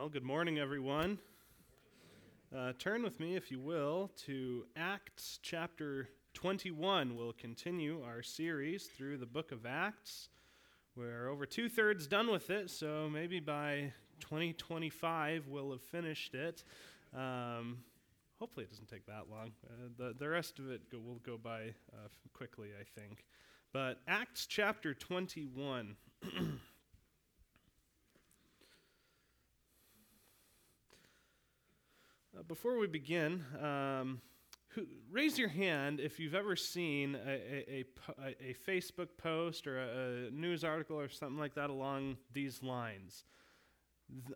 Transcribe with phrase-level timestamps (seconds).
[0.00, 1.18] Well, good morning, everyone.
[2.56, 7.14] Uh, turn with me, if you will, to Acts chapter 21.
[7.14, 10.30] We'll continue our series through the book of Acts.
[10.96, 16.64] We're over two thirds done with it, so maybe by 2025 we'll have finished it.
[17.14, 17.80] Um,
[18.38, 19.52] hopefully, it doesn't take that long.
[19.68, 23.26] Uh, the, the rest of it go, will go by uh, quickly, I think.
[23.74, 25.94] But Acts chapter 21.
[32.50, 34.20] before we begin, um,
[34.70, 37.84] who, raise your hand if you've ever seen a, a,
[38.18, 42.60] a, a Facebook post or a, a, news article or something like that along these
[42.60, 43.22] lines.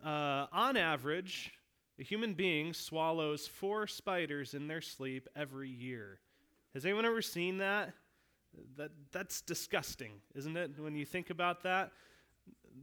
[0.01, 1.51] Uh, on average,
[1.99, 6.21] a human being swallows four spiders in their sleep every year.
[6.73, 7.91] Has anyone ever seen that?
[8.77, 10.79] That that's disgusting, isn't it?
[10.79, 11.91] When you think about that,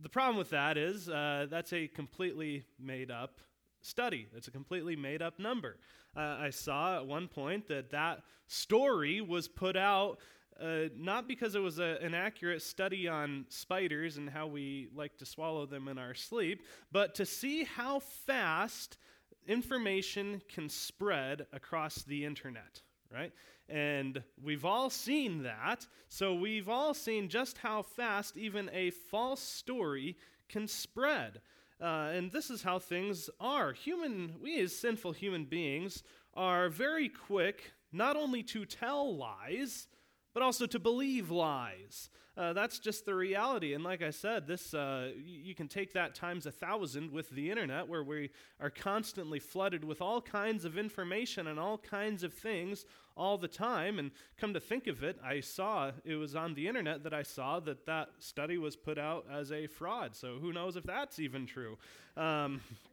[0.03, 3.41] the problem with that is uh, that's a completely made up
[3.85, 4.29] study.
[4.35, 5.79] It's a completely made up number.
[6.17, 10.19] Uh, I saw at one point that that story was put out
[10.61, 15.17] uh, not because it was a, an accurate study on spiders and how we like
[15.19, 18.99] to swallow them in our sleep, but to see how fast
[19.47, 23.33] information can spread across the internet, right?
[23.69, 25.87] And we've all seen that.
[26.09, 30.17] So we've all seen just how fast even a false story
[30.49, 31.41] can spread.
[31.83, 33.73] Uh, and this is how things are.
[33.73, 39.89] Human, we as sinful human beings are very quick not only to tell lies,
[40.35, 42.11] but also to believe lies.
[42.35, 43.75] Uh, that's just the reality.
[43.75, 47.51] And like I said, this uh, you can take that times a thousand with the
[47.51, 52.33] internet, where we are constantly flooded with all kinds of information and all kinds of
[52.33, 52.87] things
[53.19, 53.99] all the time.
[53.99, 57.23] And come to think of it, I saw it was on the internet that I
[57.23, 60.17] saw that that study was put out as a fraud.
[60.17, 61.77] So who knows if that's even true?
[62.17, 62.63] Um,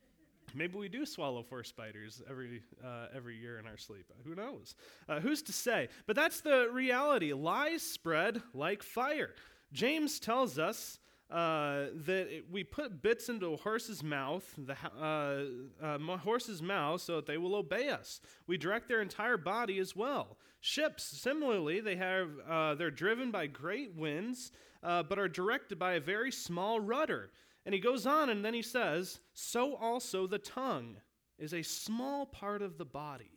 [0.55, 4.05] Maybe we do swallow four spiders every, uh, every year in our sleep.
[4.25, 4.75] Who knows?
[5.07, 5.89] Uh, who's to say?
[6.07, 7.33] But that's the reality.
[7.33, 9.31] Lies spread like fire.
[9.71, 10.99] James tells us
[11.29, 17.01] uh, that it, we put bits into a horse's mouth, the uh, uh, horse's mouth,
[17.01, 18.19] so that they will obey us.
[18.47, 20.37] We direct their entire body as well.
[20.61, 24.51] Ships, similarly, they have uh, they're driven by great winds,
[24.81, 27.29] uh, but are directed by a very small rudder.
[27.69, 30.95] And he goes on and then he says, So also the tongue
[31.37, 33.29] is a small part of the body,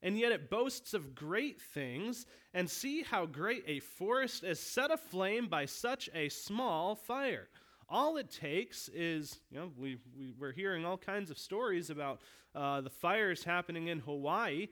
[0.00, 2.24] and yet it boasts of great things.
[2.54, 7.48] And see how great a forest is set aflame by such a small fire.
[7.88, 12.20] All it takes is, you know, we, we, we're hearing all kinds of stories about
[12.54, 14.68] uh, the fires happening in Hawaii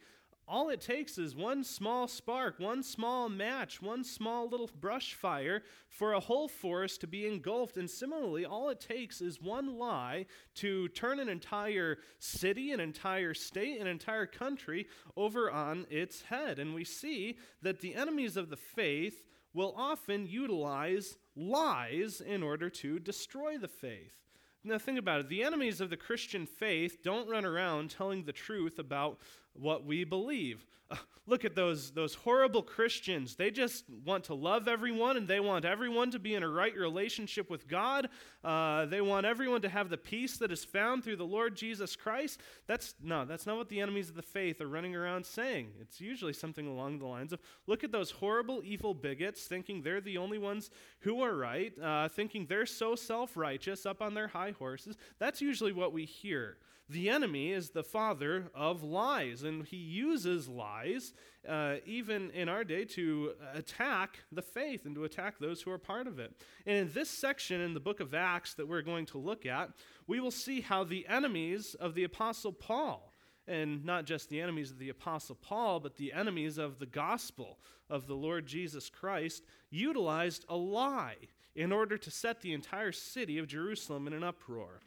[0.50, 5.62] all it takes is one small spark, one small match, one small little brush fire
[5.88, 7.76] for a whole forest to be engulfed.
[7.76, 13.32] And similarly, all it takes is one lie to turn an entire city, an entire
[13.32, 16.58] state, an entire country over on its head.
[16.58, 19.22] And we see that the enemies of the faith
[19.54, 24.14] will often utilize lies in order to destroy the faith.
[24.62, 25.28] Now, think about it.
[25.28, 29.18] The enemies of the Christian faith don't run around telling the truth about
[29.60, 30.66] what we believe.
[31.26, 33.36] Look at those, those horrible Christians.
[33.36, 36.74] They just want to love everyone and they want everyone to be in a right
[36.74, 38.08] relationship with God.
[38.42, 41.94] Uh, they want everyone to have the peace that is found through the Lord Jesus
[41.94, 42.40] Christ.
[42.66, 45.68] That's no, that's not what the enemies of the faith are running around saying.
[45.80, 50.00] It's usually something along the lines of look at those horrible, evil bigots thinking they're
[50.00, 54.28] the only ones who are right, uh, thinking they're so self righteous up on their
[54.28, 54.96] high horses.
[55.18, 56.56] That's usually what we hear.
[56.90, 61.12] The enemy is the father of lies, and he uses lies,
[61.48, 65.78] uh, even in our day, to attack the faith and to attack those who are
[65.78, 66.32] part of it.
[66.66, 69.70] And in this section in the book of Acts that we're going to look at,
[70.08, 73.12] we will see how the enemies of the Apostle Paul,
[73.46, 77.60] and not just the enemies of the Apostle Paul, but the enemies of the gospel
[77.88, 81.18] of the Lord Jesus Christ, utilized a lie
[81.54, 84.80] in order to set the entire city of Jerusalem in an uproar.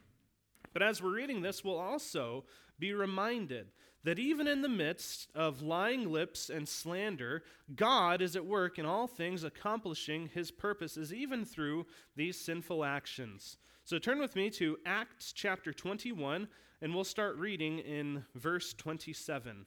[0.74, 2.46] But as we're reading this, we'll also
[2.80, 3.68] be reminded
[4.04, 7.44] that even in the midst of lying lips and slander,
[7.76, 11.86] God is at work in all things, accomplishing his purposes, even through
[12.16, 13.58] these sinful actions.
[13.86, 16.48] So turn with me to Acts chapter 21,
[16.82, 19.66] and we'll start reading in verse 27.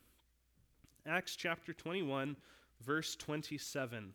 [1.07, 2.37] Acts chapter 21,
[2.85, 4.13] verse 27.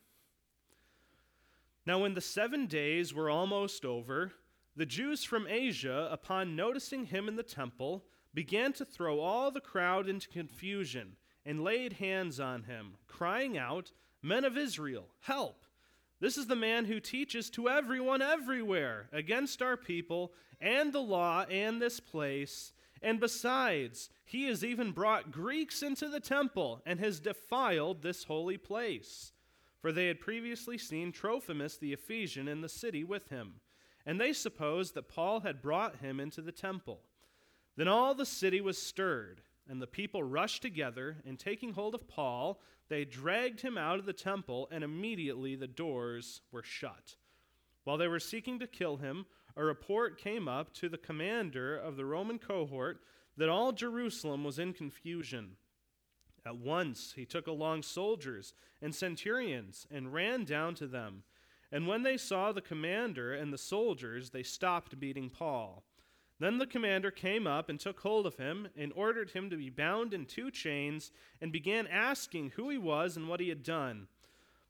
[1.85, 4.33] Now, when the seven days were almost over,
[4.75, 9.59] the Jews from Asia, upon noticing him in the temple, began to throw all the
[9.59, 13.91] crowd into confusion and laid hands on him, crying out,
[14.21, 15.65] Men of Israel, help!
[16.19, 21.45] This is the man who teaches to everyone everywhere against our people and the law
[21.49, 22.73] and this place.
[23.01, 28.57] And besides, he has even brought Greeks into the temple and has defiled this holy
[28.57, 29.33] place.
[29.81, 33.55] For they had previously seen Trophimus the Ephesian in the city with him,
[34.05, 37.01] and they supposed that Paul had brought him into the temple.
[37.75, 42.07] Then all the city was stirred, and the people rushed together, and taking hold of
[42.07, 42.59] Paul,
[42.89, 47.15] they dragged him out of the temple, and immediately the doors were shut.
[47.83, 49.25] While they were seeking to kill him,
[49.55, 53.01] a report came up to the commander of the Roman cohort
[53.37, 55.55] that all Jerusalem was in confusion.
[56.45, 61.23] At once he took along soldiers and centurions and ran down to them.
[61.71, 65.83] And when they saw the commander and the soldiers, they stopped beating Paul.
[66.39, 69.69] Then the commander came up and took hold of him and ordered him to be
[69.69, 74.07] bound in two chains and began asking who he was and what he had done.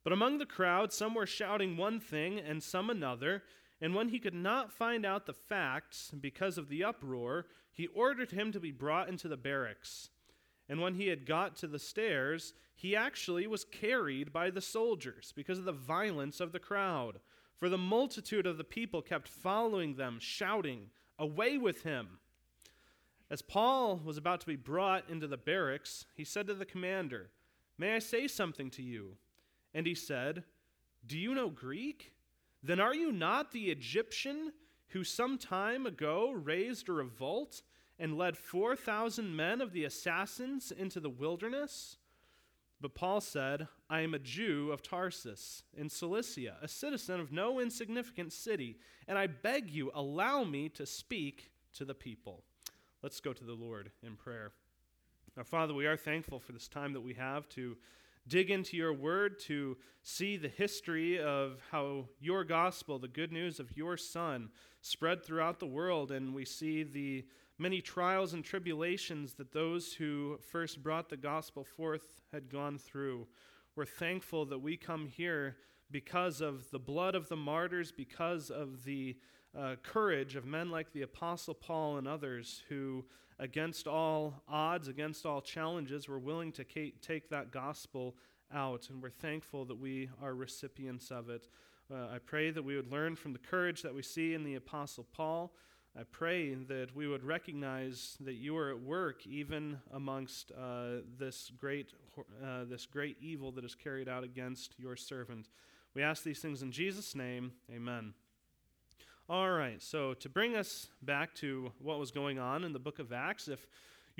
[0.03, 3.43] But among the crowd, some were shouting one thing and some another.
[3.79, 8.31] And when he could not find out the facts because of the uproar, he ordered
[8.31, 10.09] him to be brought into the barracks.
[10.71, 15.33] And when he had got to the stairs, he actually was carried by the soldiers
[15.35, 17.19] because of the violence of the crowd.
[17.57, 20.89] For the multitude of the people kept following them, shouting,
[21.19, 22.19] Away with him!
[23.29, 27.31] As Paul was about to be brought into the barracks, he said to the commander,
[27.77, 29.17] May I say something to you?
[29.73, 30.45] And he said,
[31.05, 32.13] Do you know Greek?
[32.63, 34.53] Then are you not the Egyptian
[34.87, 37.61] who some time ago raised a revolt
[38.01, 41.97] and led 4,000 men of the assassins into the wilderness?
[42.81, 47.59] But Paul said, I am a Jew of Tarsus in Cilicia, a citizen of no
[47.59, 52.43] insignificant city, and I beg you, allow me to speak to the people.
[53.03, 54.51] Let's go to the Lord in prayer.
[55.37, 57.77] Our Father, we are thankful for this time that we have to
[58.27, 63.59] dig into your word, to see the history of how your gospel, the good news
[63.59, 64.49] of your Son,
[64.81, 67.25] spread throughout the world, and we see the
[67.61, 73.27] many trials and tribulations that those who first brought the gospel forth had gone through.
[73.75, 75.57] We're thankful that we come here
[75.91, 79.15] because of the blood of the martyrs, because of the
[79.55, 83.05] uh, courage of men like the Apostle Paul and others who,
[83.37, 88.15] against all odds, against all challenges, were willing to take that gospel
[88.51, 88.89] out.
[88.89, 91.47] And we're thankful that we are recipients of it.
[91.93, 94.55] Uh, I pray that we would learn from the courage that we see in the
[94.55, 95.53] Apostle Paul.
[95.97, 101.51] I pray that we would recognize that you are at work even amongst uh, this,
[101.59, 101.91] great,
[102.41, 105.49] uh, this great evil that is carried out against your servant.
[105.93, 107.51] We ask these things in Jesus' name.
[107.69, 108.13] Amen.
[109.27, 112.99] All right, so to bring us back to what was going on in the book
[112.99, 113.67] of Acts, if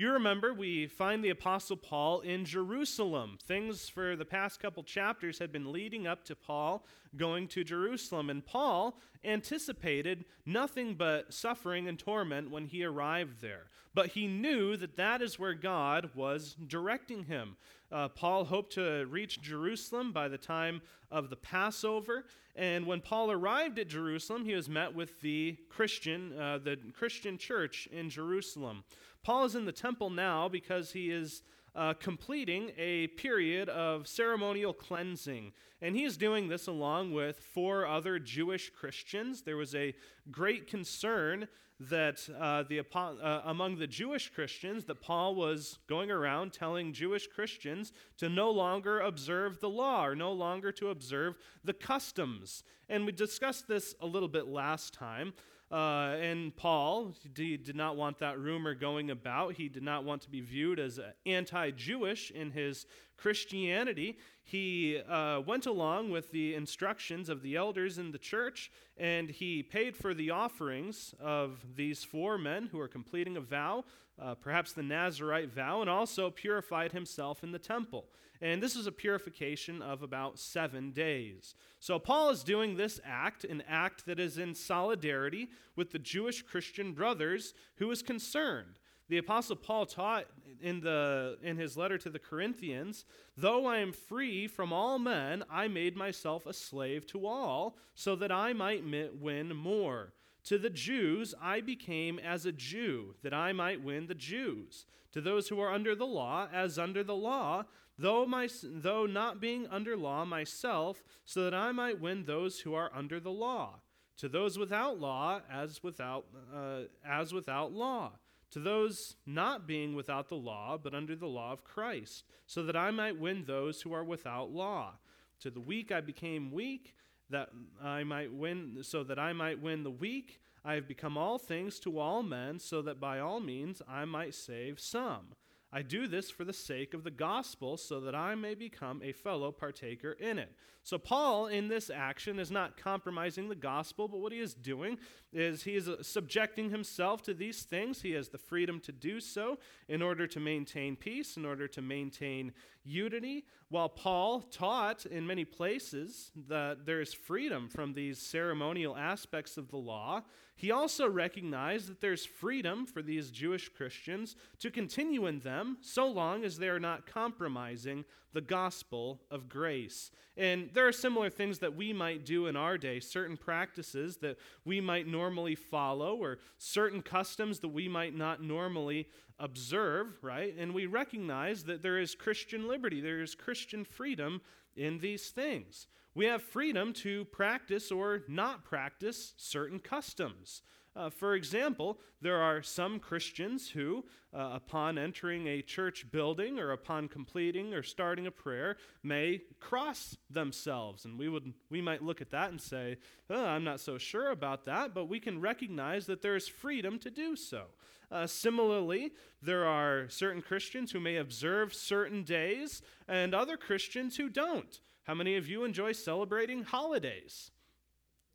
[0.02, 3.38] you remember, we find the Apostle Paul in Jerusalem.
[3.46, 6.84] Things for the past couple chapters had been leading up to Paul
[7.16, 13.66] going to Jerusalem, and Paul anticipated nothing but suffering and torment when he arrived there.
[13.94, 17.56] But he knew that that is where God was directing him.
[17.92, 20.82] Uh, Paul hoped to reach Jerusalem by the time
[21.12, 22.24] of the Passover,
[22.56, 27.38] and when Paul arrived at Jerusalem, he was met with the Christian, uh, the Christian
[27.38, 28.84] church in Jerusalem.
[29.22, 31.42] Paul is in the temple now because he is
[31.74, 35.52] uh, completing a period of ceremonial cleansing.
[35.80, 39.42] And he is doing this along with four other Jewish Christians.
[39.42, 39.94] There was a
[40.30, 41.48] great concern
[41.80, 47.26] that uh, the, uh, among the Jewish Christians that Paul was going around telling Jewish
[47.26, 52.62] Christians to no longer observe the law or no longer to observe the customs.
[52.88, 55.32] And we discussed this a little bit last time.
[55.72, 59.54] Uh, and Paul did not want that rumor going about.
[59.54, 62.84] He did not want to be viewed as anti Jewish in his
[63.16, 64.18] Christianity.
[64.44, 69.62] He uh, went along with the instructions of the elders in the church and he
[69.62, 73.84] paid for the offerings of these four men who are completing a vow,
[74.20, 78.04] uh, perhaps the Nazarite vow, and also purified himself in the temple.
[78.42, 81.54] And this is a purification of about seven days.
[81.78, 86.42] So Paul is doing this act, an act that is in solidarity with the Jewish
[86.42, 88.80] Christian brothers who is concerned.
[89.08, 90.26] The apostle Paul taught
[90.60, 93.04] in the in his letter to the Corinthians,
[93.36, 98.16] though I am free from all men, I made myself a slave to all, so
[98.16, 98.82] that I might
[99.20, 100.14] win more.
[100.44, 104.86] To the Jews I became as a Jew, that I might win the Jews.
[105.12, 107.66] To those who are under the law, as under the law,
[108.02, 112.74] though, my, though not being under law myself, so that I might win those who
[112.74, 113.80] are under the law.
[114.18, 118.12] To those without law, as without, uh, as without law.
[118.50, 122.76] To those not being without the law, but under the law of Christ, so that
[122.76, 124.98] I might win those who are without law.
[125.40, 126.94] To the weak I became weak
[127.30, 127.48] that
[127.82, 130.40] I might win so that I might win the weak.
[130.64, 134.34] I have become all things to all men so that by all means I might
[134.34, 135.28] save some.
[135.72, 139.12] I do this for the sake of the gospel, so that I may become a
[139.12, 140.52] fellow partaker in it.
[140.84, 144.98] So, Paul, in this action, is not compromising the gospel, but what he is doing
[145.32, 148.02] is he is uh, subjecting himself to these things.
[148.02, 151.80] He has the freedom to do so in order to maintain peace, in order to
[151.80, 152.52] maintain
[152.84, 153.44] unity.
[153.68, 159.70] While Paul taught in many places that there is freedom from these ceremonial aspects of
[159.70, 160.22] the law,
[160.62, 166.06] he also recognized that there's freedom for these Jewish Christians to continue in them so
[166.06, 170.12] long as they are not compromising the gospel of grace.
[170.36, 174.38] And there are similar things that we might do in our day, certain practices that
[174.64, 179.08] we might normally follow, or certain customs that we might not normally
[179.40, 180.54] observe, right?
[180.56, 184.40] And we recognize that there is Christian liberty, there is Christian freedom
[184.76, 185.88] in these things.
[186.14, 190.62] We have freedom to practice or not practice certain customs.
[190.94, 194.04] Uh, for example, there are some Christians who,
[194.34, 200.18] uh, upon entering a church building or upon completing or starting a prayer, may cross
[200.28, 201.06] themselves.
[201.06, 202.98] And we, would, we might look at that and say,
[203.30, 206.98] oh, I'm not so sure about that, but we can recognize that there is freedom
[206.98, 207.64] to do so.
[208.10, 214.28] Uh, similarly, there are certain Christians who may observe certain days and other Christians who
[214.28, 214.78] don't.
[215.04, 217.50] How many of you enjoy celebrating holidays?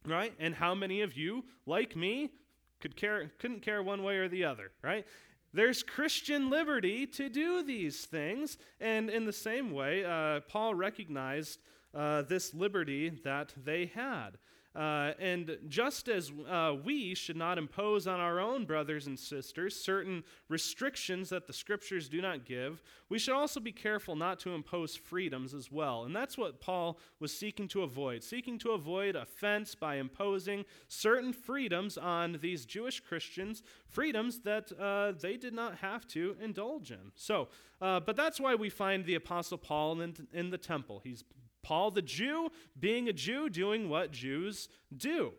[0.05, 0.33] Right?
[0.39, 2.31] And how many of you, like me,
[2.79, 5.05] could care, couldn't care one way or the other, right?
[5.53, 8.57] There's Christian liberty to do these things.
[8.79, 11.59] And in the same way, uh, Paul recognized
[11.93, 14.37] uh, this liberty that they had.
[14.77, 19.75] Uh, and just as uh, we should not impose on our own brothers and sisters
[19.75, 24.51] certain restrictions that the scriptures do not give, we should also be careful not to
[24.51, 26.03] impose freedoms as well.
[26.03, 31.33] And that's what Paul was seeking to avoid, seeking to avoid offense by imposing certain
[31.33, 37.11] freedoms on these Jewish Christians, freedoms that uh, they did not have to indulge in.
[37.15, 37.47] So,
[37.81, 41.01] uh, but that's why we find the Apostle Paul in, in the temple.
[41.03, 41.23] He's
[41.67, 45.33] Paul the Jew, being a Jew, doing what Jews do.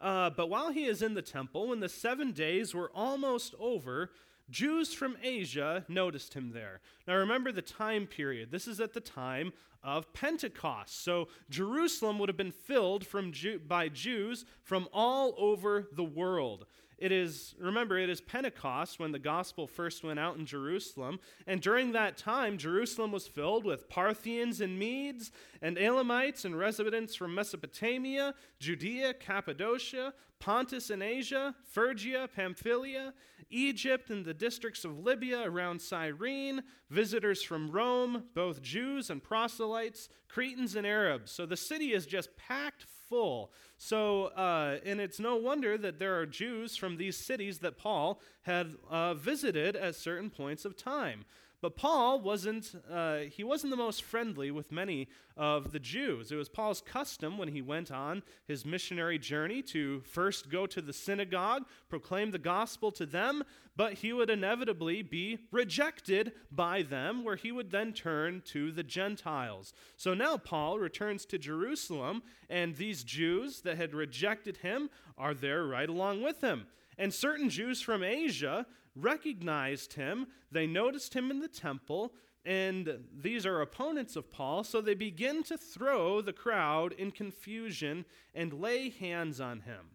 [0.00, 4.10] Uh, but while he is in the temple, when the seven days were almost over,
[4.50, 6.80] Jews from Asia noticed him there.
[7.06, 8.50] Now remember the time period.
[8.50, 9.52] This is at the time
[9.84, 11.04] of Pentecost.
[11.04, 16.66] So Jerusalem would have been filled from Jew- by Jews from all over the world.
[17.00, 21.18] It is, remember, it is Pentecost when the gospel first went out in Jerusalem.
[21.46, 27.14] And during that time, Jerusalem was filled with Parthians and Medes and Elamites and residents
[27.14, 33.14] from Mesopotamia, Judea, Cappadocia, Pontus and Asia, Phrygia, Pamphylia,
[33.50, 40.08] Egypt and the districts of Libya around Cyrene, visitors from Rome, both Jews and proselytes,
[40.28, 41.32] Cretans and Arabs.
[41.32, 43.52] So the city is just packed full.
[43.82, 48.20] So, uh, and it's no wonder that there are Jews from these cities that Paul
[48.42, 51.24] had uh, visited at certain points of time.
[51.62, 56.32] But Paul wasn't, uh, he wasn't the most friendly with many of the Jews.
[56.32, 60.80] It was Paul's custom when he went on his missionary journey to first go to
[60.80, 63.44] the synagogue, proclaim the gospel to them,
[63.76, 68.82] but he would inevitably be rejected by them, where he would then turn to the
[68.82, 69.74] Gentiles.
[69.96, 74.88] So now Paul returns to Jerusalem, and these Jews that had rejected him
[75.18, 76.66] are there right along with him.
[76.98, 82.12] And certain Jews from Asia recognized him, they noticed him in the temple,
[82.44, 88.04] and these are opponents of Paul, so they begin to throw the crowd in confusion
[88.34, 89.90] and lay hands on him.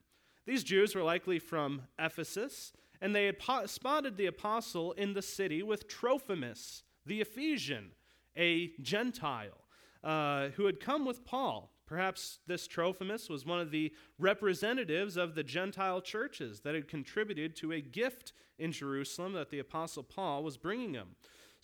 [0.46, 2.72] These Jews were likely from Ephesus,
[3.02, 7.92] and they had po- spotted the apostle in the city with Trophimus, the Ephesian,
[8.38, 9.66] a Gentile,
[10.04, 11.72] uh, who had come with Paul.
[11.88, 17.56] Perhaps this Trophimus was one of the representatives of the Gentile churches that had contributed
[17.58, 21.16] to a gift in Jerusalem that the Apostle Paul was bringing him.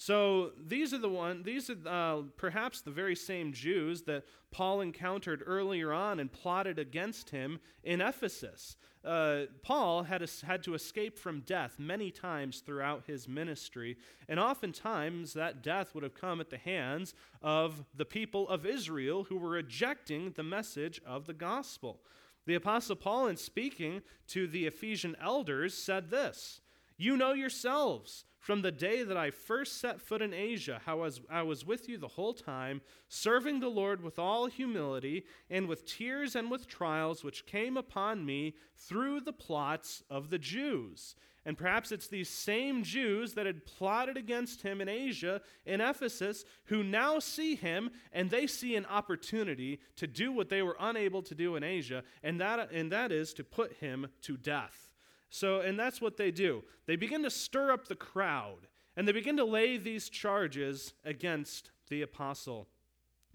[0.02, 1.44] So these are the one.
[1.44, 6.80] These are uh, perhaps the very same Jews that Paul encountered earlier on and plotted
[6.80, 8.78] against him in Ephesus.
[9.06, 13.96] Uh, Paul had, a, had to escape from death many times throughout his ministry,
[14.28, 19.26] and oftentimes that death would have come at the hands of the people of Israel
[19.26, 22.00] who were rejecting the message of the gospel.
[22.48, 26.62] The Apostle Paul, in speaking to the Ephesian elders, said this
[26.98, 31.04] You know yourselves from the day that I first set foot in Asia, how I
[31.04, 35.68] was, I was with you the whole time, serving the Lord with all humility and
[35.68, 41.16] with tears and with trials which came upon me through the plots of the Jews.
[41.46, 46.44] And perhaps it's these same Jews that had plotted against him in Asia, in Ephesus,
[46.66, 51.22] who now see him and they see an opportunity to do what they were unable
[51.24, 54.91] to do in Asia, and that, and that is to put him to death.
[55.32, 56.64] So, and that's what they do.
[56.86, 61.72] They begin to stir up the crowd and they begin to lay these charges against
[61.90, 62.68] the apostle.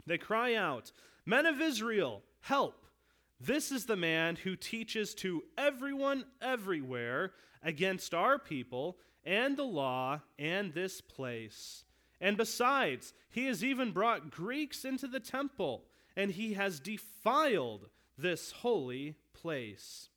[0.07, 0.93] They cry out,
[1.25, 2.85] Men of Israel, help!
[3.41, 10.21] This is the man who teaches to everyone everywhere against our people and the law
[10.39, 11.85] and this place.
[12.21, 15.85] And besides, he has even brought Greeks into the temple,
[16.17, 20.09] and he has defiled this holy place.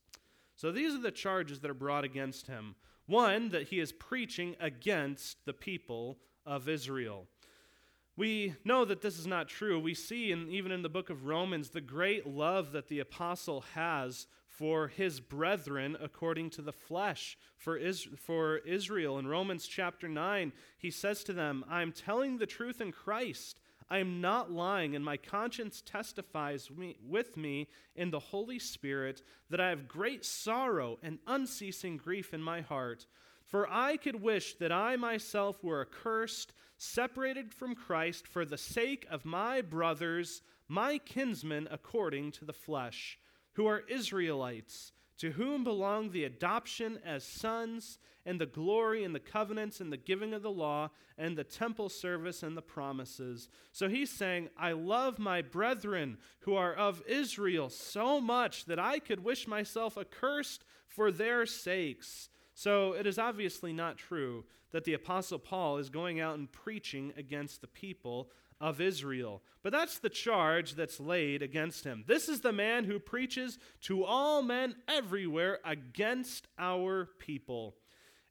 [0.59, 2.75] So these are the charges that are brought against him.
[3.05, 7.27] One, that he is preaching against the people of Israel.
[8.17, 9.79] We know that this is not true.
[9.79, 13.63] We see, in, even in the book of Romans, the great love that the apostle
[13.73, 19.17] has for his brethren according to the flesh, for, Is- for Israel.
[19.17, 23.61] In Romans chapter 9, he says to them, I'm telling the truth in Christ.
[23.91, 29.23] I am not lying, and my conscience testifies me, with me in the Holy Spirit
[29.49, 33.07] that I have great sorrow and unceasing grief in my heart.
[33.43, 39.07] For I could wish that I myself were accursed, separated from Christ, for the sake
[39.09, 43.17] of my brothers, my kinsmen according to the flesh,
[43.53, 49.19] who are Israelites to whom belong the adoption as sons, and the glory and the
[49.19, 53.49] covenants and the giving of the law, and the temple service and the promises.
[53.71, 58.99] So he's saying, I love my brethren who are of Israel so much that I
[58.99, 62.29] could wish myself accursed for their sakes.
[62.53, 67.13] So it is obviously not true that the Apostle Paul is going out and preaching
[67.17, 68.29] against the people
[68.61, 69.41] of Israel.
[69.63, 72.03] But that's the charge that's laid against him.
[72.07, 77.75] This is the man who preaches to all men everywhere against our people.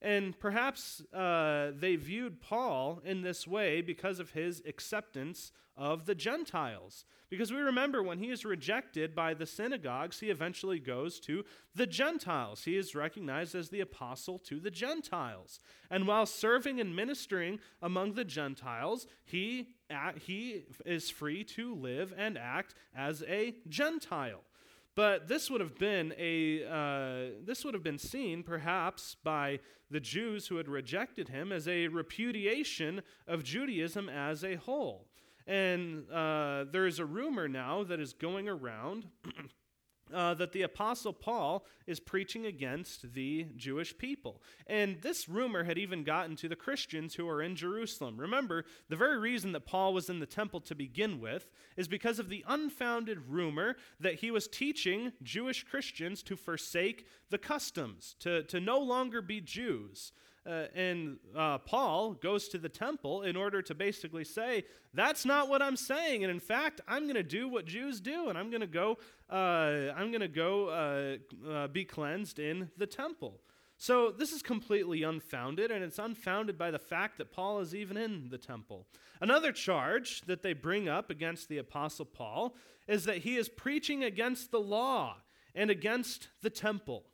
[0.00, 6.14] And perhaps uh, they viewed Paul in this way because of his acceptance of the
[6.14, 7.04] Gentiles.
[7.30, 11.86] Because we remember when he is rejected by the synagogues, he eventually goes to the
[11.86, 12.64] Gentiles.
[12.64, 15.60] He is recognized as the apostle to the Gentiles.
[15.90, 19.68] And while serving and ministering among the Gentiles, he,
[20.20, 24.42] he is free to live and act as a Gentile.
[24.98, 29.60] But this would have been a uh, this would have been seen perhaps by
[29.92, 35.06] the Jews who had rejected him as a repudiation of Judaism as a whole.
[35.46, 39.06] And uh, there is a rumor now that is going around
[40.12, 44.42] uh, that the Apostle Paul is preaching against the Jewish people.
[44.66, 48.18] And this rumor had even gotten to the Christians who are in Jerusalem.
[48.18, 52.18] Remember, the very reason that Paul was in the temple to begin with is because
[52.18, 58.42] of the unfounded rumor that he was teaching Jewish Christians to forsake the customs, to,
[58.44, 60.12] to no longer be Jews.
[60.46, 65.48] Uh, and uh, Paul goes to the temple in order to basically say, that's not
[65.48, 66.24] what I'm saying.
[66.24, 68.98] And in fact, I'm going to do what Jews do, and I'm going to go,
[69.30, 73.40] uh, I'm going to go uh, uh, be cleansed in the temple.
[73.80, 77.96] So this is completely unfounded, and it's unfounded by the fact that Paul is even
[77.96, 78.86] in the temple.
[79.20, 82.56] Another charge that they bring up against the Apostle Paul
[82.88, 85.18] is that he is preaching against the law
[85.54, 87.04] and against the temple.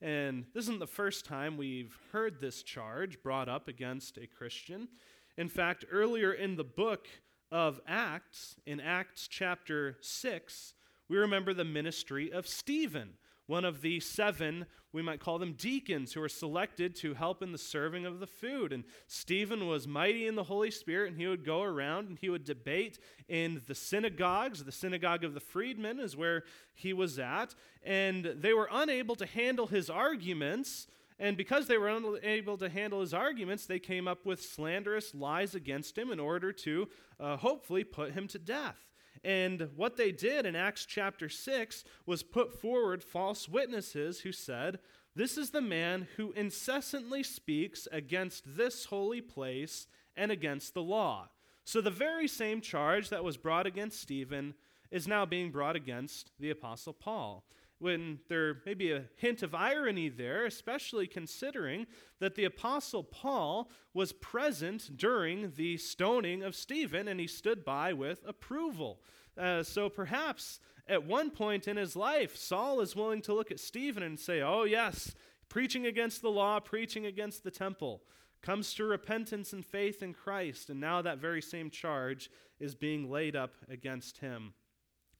[0.00, 4.88] And this isn't the first time we've heard this charge brought up against a Christian.
[5.36, 7.08] In fact, earlier in the book
[7.50, 10.74] of Acts, in Acts chapter 6,
[11.08, 13.14] we remember the ministry of Stephen
[13.48, 17.50] one of the seven, we might call them deacons, who were selected to help in
[17.50, 18.72] the serving of the food.
[18.72, 22.28] And Stephen was mighty in the Holy Spirit, and he would go around and he
[22.28, 24.62] would debate in the synagogues.
[24.62, 27.54] The synagogue of the freedmen is where he was at.
[27.82, 30.86] And they were unable to handle his arguments.
[31.18, 35.54] And because they were unable to handle his arguments, they came up with slanderous lies
[35.54, 38.87] against him in order to uh, hopefully put him to death.
[39.24, 44.78] And what they did in Acts chapter 6 was put forward false witnesses who said,
[45.14, 51.28] This is the man who incessantly speaks against this holy place and against the law.
[51.64, 54.54] So the very same charge that was brought against Stephen
[54.90, 57.44] is now being brought against the Apostle Paul
[57.78, 61.86] when there may be a hint of irony there, especially considering
[62.18, 67.92] that the Apostle Paul was present during the stoning of Stephen and he stood by
[67.92, 69.00] with approval.
[69.36, 73.60] Uh, so perhaps at one point in his life, Saul is willing to look at
[73.60, 75.14] Stephen and say, Oh, yes,
[75.48, 78.02] preaching against the law, preaching against the temple,
[78.42, 83.10] comes to repentance and faith in Christ, and now that very same charge is being
[83.10, 84.54] laid up against him.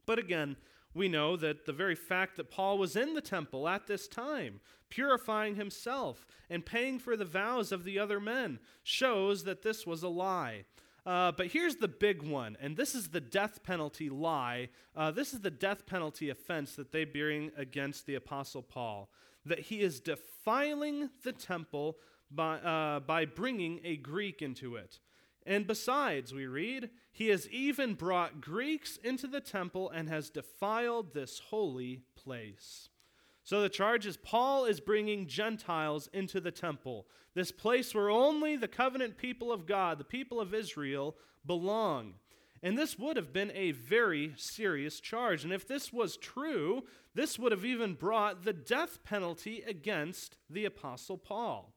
[0.06, 0.56] But again,
[0.98, 4.60] we know that the very fact that Paul was in the temple at this time,
[4.90, 10.02] purifying himself and paying for the vows of the other men, shows that this was
[10.02, 10.64] a lie.
[11.06, 14.68] Uh, but here's the big one, and this is the death penalty lie.
[14.94, 19.08] Uh, this is the death penalty offense that they bring against the Apostle Paul
[19.46, 21.96] that he is defiling the temple
[22.30, 24.98] by, uh, by bringing a Greek into it.
[25.48, 31.14] And besides, we read, he has even brought Greeks into the temple and has defiled
[31.14, 32.90] this holy place.
[33.44, 38.56] So the charge is Paul is bringing Gentiles into the temple, this place where only
[38.56, 42.16] the covenant people of God, the people of Israel, belong.
[42.62, 45.44] And this would have been a very serious charge.
[45.44, 46.84] And if this was true,
[47.14, 51.72] this would have even brought the death penalty against the Apostle Paul.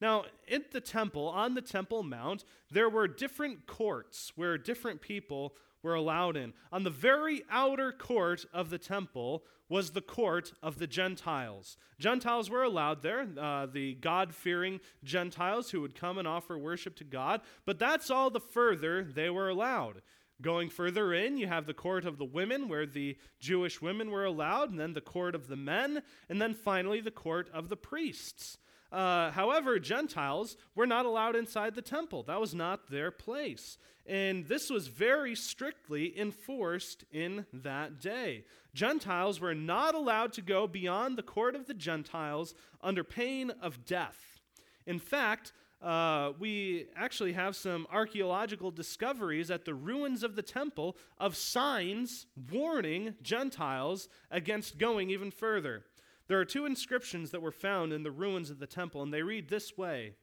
[0.00, 5.54] Now, at the temple, on the Temple Mount, there were different courts where different people
[5.82, 6.52] were allowed in.
[6.72, 11.76] On the very outer court of the temple was the court of the Gentiles.
[11.98, 16.96] Gentiles were allowed there, uh, the God fearing Gentiles who would come and offer worship
[16.96, 20.02] to God, but that's all the further they were allowed.
[20.42, 24.26] Going further in, you have the court of the women, where the Jewish women were
[24.26, 27.76] allowed, and then the court of the men, and then finally the court of the
[27.76, 28.58] priests.
[28.92, 32.22] Uh, however, Gentiles were not allowed inside the temple.
[32.22, 33.78] That was not their place.
[34.06, 38.44] And this was very strictly enforced in that day.
[38.74, 43.84] Gentiles were not allowed to go beyond the court of the Gentiles under pain of
[43.84, 44.40] death.
[44.86, 50.96] In fact, uh, we actually have some archaeological discoveries at the ruins of the temple
[51.18, 55.84] of signs warning Gentiles against going even further.
[56.28, 59.22] There are two inscriptions that were found in the ruins of the temple, and they
[59.22, 60.14] read this way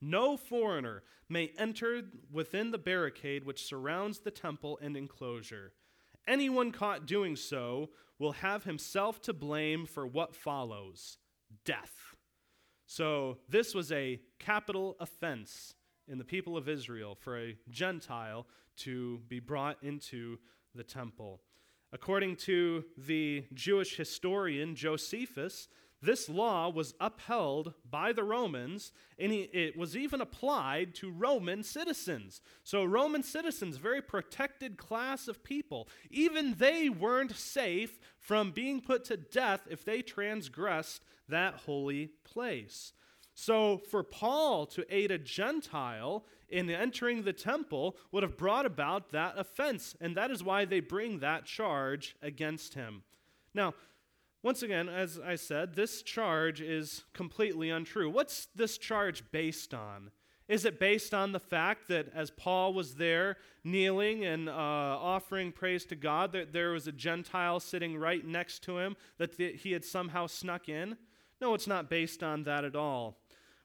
[0.00, 5.72] No foreigner may enter within the barricade which surrounds the temple and enclosure.
[6.26, 11.18] Anyone caught doing so will have himself to blame for what follows
[11.64, 12.14] death.
[12.86, 15.74] So, this was a capital offense
[16.08, 18.46] in the people of Israel for a Gentile
[18.78, 20.38] to be brought into
[20.74, 21.40] the temple.
[21.92, 25.68] According to the Jewish historian Josephus,
[26.00, 32.40] this law was upheld by the Romans, and it was even applied to Roman citizens.
[32.64, 39.04] So, Roman citizens, very protected class of people, even they weren't safe from being put
[39.04, 42.94] to death if they transgressed that holy place.
[43.34, 49.10] So, for Paul to aid a Gentile in entering the temple would have brought about
[49.10, 53.02] that offense, and that is why they bring that charge against him.
[53.54, 53.74] Now,
[54.42, 58.10] once again, as I said, this charge is completely untrue.
[58.10, 60.10] What's this charge based on?
[60.48, 65.52] Is it based on the fact that as Paul was there kneeling and uh, offering
[65.52, 69.72] praise to God, that there was a Gentile sitting right next to him that he
[69.72, 70.96] had somehow snuck in?
[71.40, 73.21] No, it's not based on that at all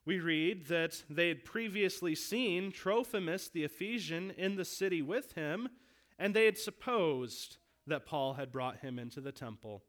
[0.08, 5.68] we read that they had previously seen Trophimus the Ephesian in the city with him,
[6.18, 9.84] and they had supposed that Paul had brought him into the temple.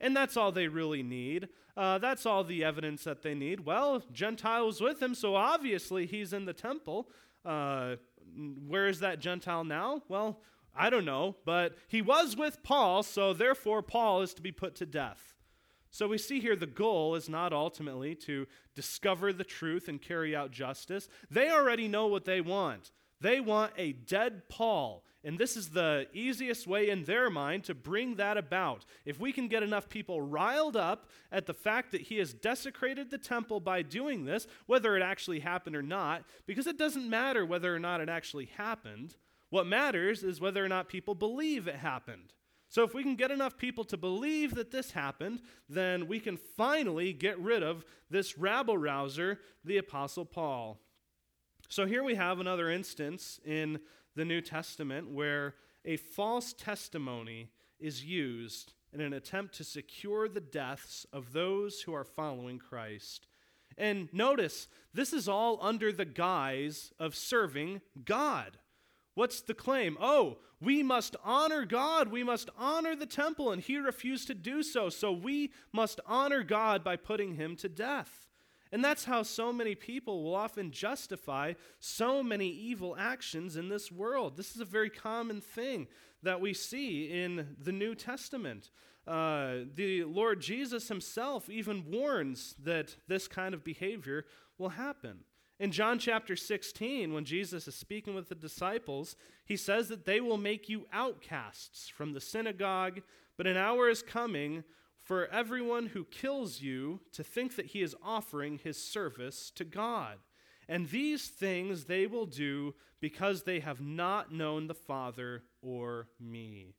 [0.00, 1.50] And that's all they really need.
[1.76, 3.60] Uh, that's all the evidence that they need.
[3.60, 7.10] Well, Gentile was with him, so obviously he's in the temple.
[7.44, 7.96] Uh,
[8.66, 10.02] where is that Gentile now?
[10.08, 10.40] Well,
[10.74, 14.76] I don't know, but he was with Paul, so therefore Paul is to be put
[14.76, 15.34] to death.
[15.90, 20.34] So we see here the goal is not ultimately to discover the truth and carry
[20.36, 21.08] out justice.
[21.30, 22.92] They already know what they want.
[23.20, 25.04] They want a dead Paul.
[25.24, 28.84] And this is the easiest way in their mind to bring that about.
[29.04, 33.10] If we can get enough people riled up at the fact that he has desecrated
[33.10, 37.44] the temple by doing this, whether it actually happened or not, because it doesn't matter
[37.44, 39.16] whether or not it actually happened.
[39.50, 42.32] What matters is whether or not people believe it happened.
[42.70, 46.36] So, if we can get enough people to believe that this happened, then we can
[46.36, 50.78] finally get rid of this rabble rouser, the Apostle Paul.
[51.68, 53.80] So, here we have another instance in
[54.14, 55.54] the New Testament where
[55.84, 57.50] a false testimony
[57.80, 63.28] is used in an attempt to secure the deaths of those who are following Christ.
[63.76, 68.58] And notice, this is all under the guise of serving God.
[69.18, 69.98] What's the claim?
[70.00, 72.06] Oh, we must honor God.
[72.06, 73.50] We must honor the temple.
[73.50, 74.90] And he refused to do so.
[74.90, 78.28] So we must honor God by putting him to death.
[78.70, 83.90] And that's how so many people will often justify so many evil actions in this
[83.90, 84.36] world.
[84.36, 85.88] This is a very common thing.
[86.22, 88.70] that we see in the New Testament.
[89.04, 94.26] Uh, the Lord Jesus himself even warns that this kind of behavior
[94.58, 95.24] will happen.
[95.60, 100.20] In John chapter 16, when Jesus is speaking with the disciples, he says that they
[100.20, 103.02] will make you outcasts from the synagogue,
[103.36, 104.62] but an hour is coming
[105.02, 110.18] for everyone who kills you to think that he is offering his service to God.
[110.68, 116.74] And these things they will do because they have not known the Father or me.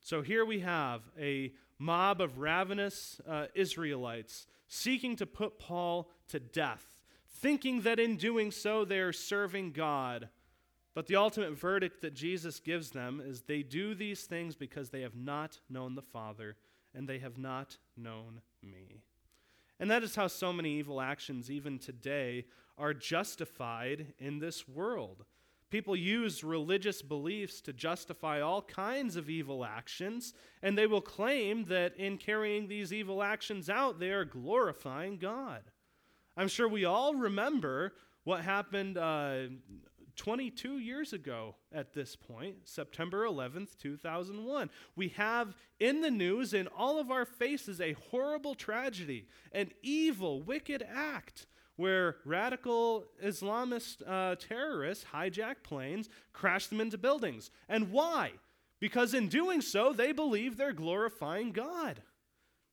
[0.00, 6.40] So here we have a mob of ravenous uh, Israelites seeking to put Paul to
[6.40, 6.95] death
[7.36, 10.28] thinking that in doing so they are serving God.
[10.94, 15.02] But the ultimate verdict that Jesus gives them is they do these things because they
[15.02, 16.56] have not known the Father
[16.94, 19.02] and they have not known me.
[19.78, 22.46] And that is how so many evil actions, even today,
[22.78, 25.24] are justified in this world.
[25.68, 31.64] People use religious beliefs to justify all kinds of evil actions, and they will claim
[31.66, 35.62] that in carrying these evil actions out, they are glorifying God.
[36.36, 37.94] I'm sure we all remember
[38.24, 39.44] what happened uh,
[40.16, 44.70] 22 years ago at this point, September 11th, 2001.
[44.96, 50.42] We have in the news, in all of our faces, a horrible tragedy, an evil,
[50.42, 51.46] wicked act
[51.76, 57.50] where radical Islamist uh, terrorists hijack planes, crash them into buildings.
[57.68, 58.32] And why?
[58.80, 62.02] Because in doing so, they believe they're glorifying God.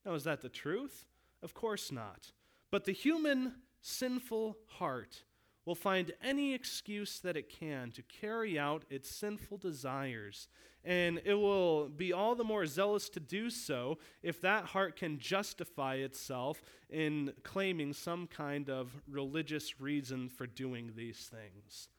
[0.05, 1.05] Now, is that the truth?
[1.41, 2.31] Of course not.
[2.73, 5.25] But the human sinful heart
[5.63, 10.47] will find any excuse that it can to carry out its sinful desires.
[10.83, 15.19] And it will be all the more zealous to do so if that heart can
[15.19, 21.89] justify itself in claiming some kind of religious reason for doing these things.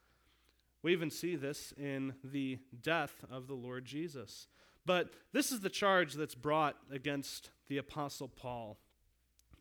[0.82, 4.48] We even see this in the death of the Lord Jesus.
[4.84, 8.76] But this is the charge that's brought against the Apostle Paul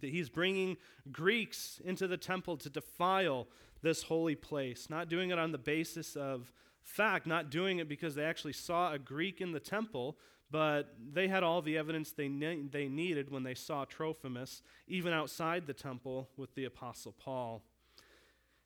[0.04, 0.78] that he's bringing
[1.12, 3.48] Greeks into the temple to defile
[3.82, 8.14] this holy place, not doing it on the basis of fact, not doing it because
[8.14, 10.18] they actually saw a Greek in the temple,
[10.52, 15.14] but they had all the evidence they, ne- they needed when they saw Trophimus, even
[15.14, 17.64] outside the temple with the Apostle Paul.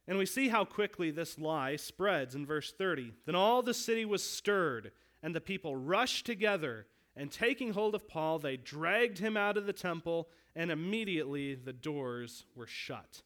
[0.08, 3.14] And we see how quickly this lie spreads in verse 30.
[3.26, 8.08] Then all the city was stirred, and the people rushed together, and taking hold of
[8.08, 13.24] Paul, they dragged him out of the temple and immediately the doors were shut.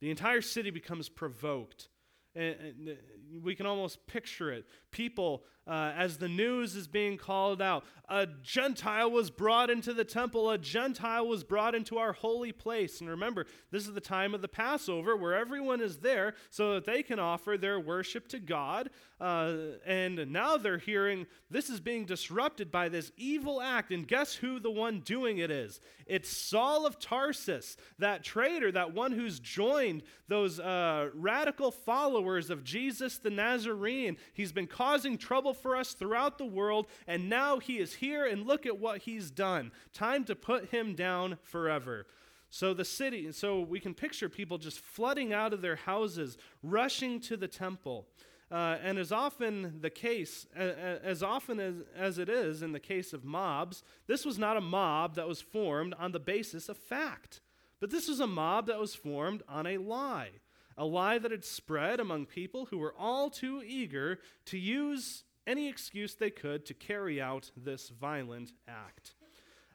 [0.00, 1.88] The entire city becomes provoked.
[2.34, 2.98] And, and
[3.42, 4.64] we can almost picture it.
[4.90, 10.04] People, uh, as the news is being called out, a Gentile was brought into the
[10.04, 13.00] temple, a Gentile was brought into our holy place.
[13.00, 16.84] And remember, this is the time of the Passover where everyone is there so that
[16.84, 18.90] they can offer their worship to God.
[19.20, 19.54] Uh,
[19.86, 23.92] and now they're hearing this is being disrupted by this evil act.
[23.92, 25.80] And guess who the one doing it is?
[26.06, 32.64] It's Saul of Tarsus, that traitor, that one who's joined those uh, radical followers of
[32.64, 34.16] Jesus the Nazarene.
[34.32, 38.46] He's been causing trouble for us throughout the world, and now he is here, and
[38.46, 39.72] look at what he's done.
[39.92, 42.06] Time to put him down forever.
[42.48, 47.18] So the city, so we can picture people just flooding out of their houses, rushing
[47.20, 48.06] to the temple.
[48.50, 53.14] Uh, and as often the case, as often as, as it is in the case
[53.14, 57.40] of mobs, this was not a mob that was formed on the basis of fact,
[57.80, 60.32] but this was a mob that was formed on a lie
[60.76, 65.68] a lie that had spread among people who were all too eager to use any
[65.68, 69.14] excuse they could to carry out this violent act.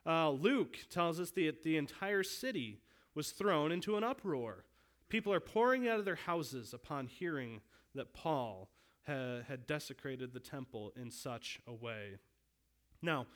[0.06, 2.80] Uh, Luke tells us that the entire city
[3.14, 4.64] was thrown into an uproar.
[5.08, 7.60] People are pouring out of their houses upon hearing
[7.94, 8.70] that Paul
[9.06, 12.18] ha- had desecrated the temple in such a way.
[13.02, 13.26] Now,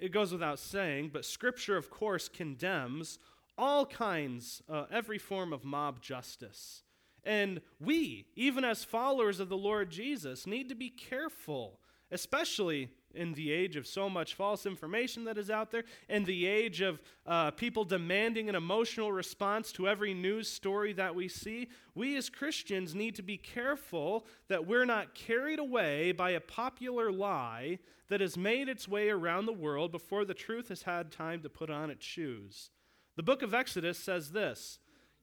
[0.00, 3.18] it goes without saying, but Scripture, of course, condemns
[3.56, 6.82] all kinds, uh, every form of mob justice.
[7.24, 13.32] And we, even as followers of the Lord Jesus, need to be careful, especially in
[13.34, 17.00] the age of so much false information that is out there, in the age of
[17.26, 22.28] uh, people demanding an emotional response to every news story that we see, we as
[22.28, 27.78] Christians need to be careful that we're not carried away by a popular lie
[28.08, 31.48] that has made its way around the world before the truth has had time to
[31.48, 32.70] put on its shoes.
[33.16, 34.78] The book of Exodus says this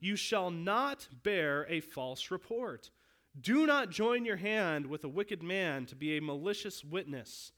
[0.06, 2.92] you shall not bear a false report.
[3.40, 7.52] Do not join your hand with a wicked man to be a malicious witness.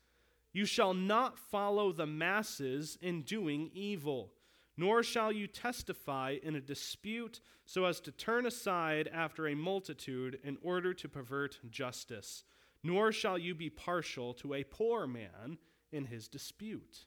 [0.53, 4.31] You shall not follow the masses in doing evil,
[4.77, 10.39] nor shall you testify in a dispute so as to turn aside after a multitude
[10.41, 12.45] in order to pervert justice.
[12.83, 15.57] nor shall you be partial to a poor man
[15.91, 17.05] in his dispute.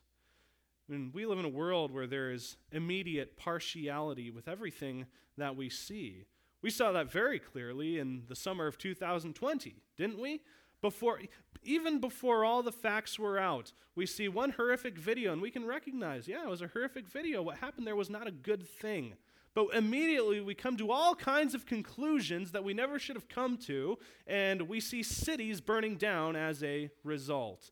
[0.91, 5.05] I mean, we live in a world where there is immediate partiality with everything
[5.37, 6.25] that we see.
[6.61, 10.41] We saw that very clearly in the summer of 2020, didn't we?
[10.81, 11.21] Before,
[11.63, 15.65] even before all the facts were out, we see one horrific video and we can
[15.65, 17.41] recognize, yeah, it was a horrific video.
[17.41, 19.13] What happened there was not a good thing.
[19.53, 23.57] But immediately we come to all kinds of conclusions that we never should have come
[23.59, 27.71] to, and we see cities burning down as a result.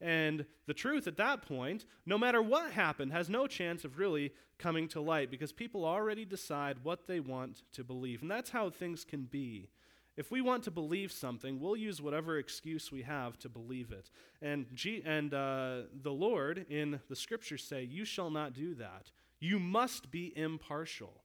[0.00, 4.32] And the truth at that point, no matter what happened, has no chance of really
[4.58, 8.22] coming to light because people already decide what they want to believe.
[8.22, 9.68] And that's how things can be.
[10.16, 14.10] If we want to believe something, we'll use whatever excuse we have to believe it.
[14.40, 19.10] And, G- and uh, the Lord in the scriptures say, You shall not do that.
[19.40, 21.22] You must be impartial.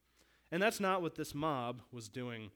[0.52, 2.52] And that's not what this mob was doing.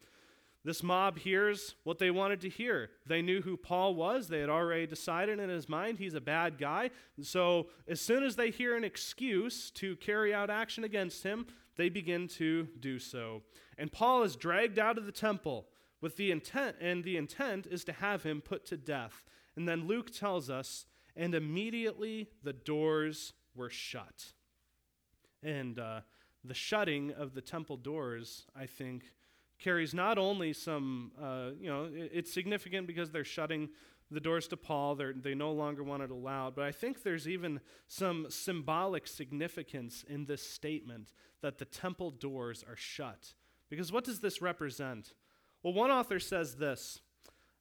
[0.65, 2.89] This mob hears what they wanted to hear.
[3.05, 4.27] They knew who Paul was.
[4.27, 6.89] They had already decided in his mind he's a bad guy.
[7.21, 11.45] So as soon as they hear an excuse to carry out action against him,
[11.77, 13.43] they begin to do so.
[13.77, 15.67] And Paul is dragged out of the temple
[16.01, 19.23] with the intent, and the intent is to have him put to death.
[19.55, 24.33] And then Luke tells us, and immediately the doors were shut.
[25.43, 26.01] And uh,
[26.43, 29.03] the shutting of the temple doors, I think,
[29.59, 33.69] carries not only some, uh, you know, it's significant because they're shutting
[34.11, 37.27] the doors to Paul, they're, they no longer want it allowed, but I think there's
[37.27, 43.33] even some symbolic significance in this statement that the temple doors are shut.
[43.69, 45.13] Because what does this represent?
[45.63, 47.01] Well, one author says this.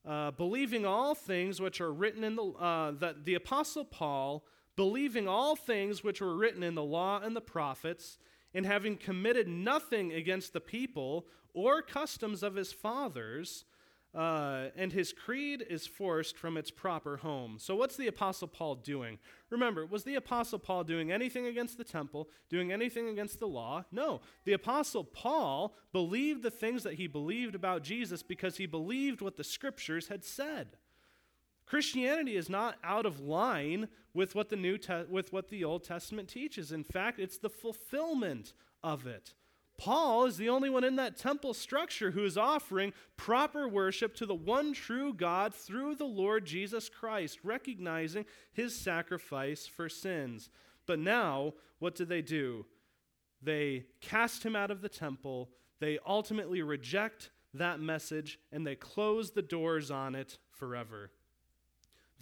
[0.07, 4.44] Uh, believing all things which are written in the uh, that the apostle paul
[4.76, 8.18] believing all things which were written in the law and the prophets
[8.54, 13.64] and having committed nothing against the people or customs of his fathers,
[14.14, 17.56] uh, and his creed is forced from its proper home.
[17.58, 19.18] So, what's the Apostle Paul doing?
[19.50, 23.84] Remember, was the Apostle Paul doing anything against the temple, doing anything against the law?
[23.90, 24.20] No.
[24.44, 29.36] The Apostle Paul believed the things that he believed about Jesus because he believed what
[29.36, 30.76] the scriptures had said.
[31.66, 35.85] Christianity is not out of line with what the New Te- with what the Old
[35.85, 36.72] Testament teaches.
[36.72, 39.35] In fact, it's the fulfillment of it.
[39.77, 44.27] Paul is the only one in that temple structure who is offering proper worship to
[44.27, 50.48] the one true God through the Lord Jesus Christ, recognizing his sacrifice for sins.
[50.87, 52.66] But now, what do they do?
[53.42, 55.50] They cast him out of the temple,
[55.81, 61.11] they ultimately reject that message, and they close the doors on it forever.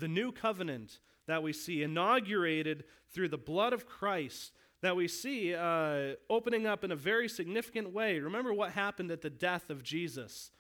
[0.03, 5.55] The new covenant that we see, inaugurated through the blood of Christ, that we see
[5.55, 8.19] uh, opening up in a very significant way.
[8.19, 10.51] Remember what happened at the death of Jesus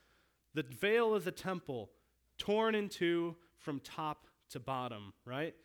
[0.55, 1.90] the veil of the temple
[2.38, 5.57] torn in two from top to bottom, right?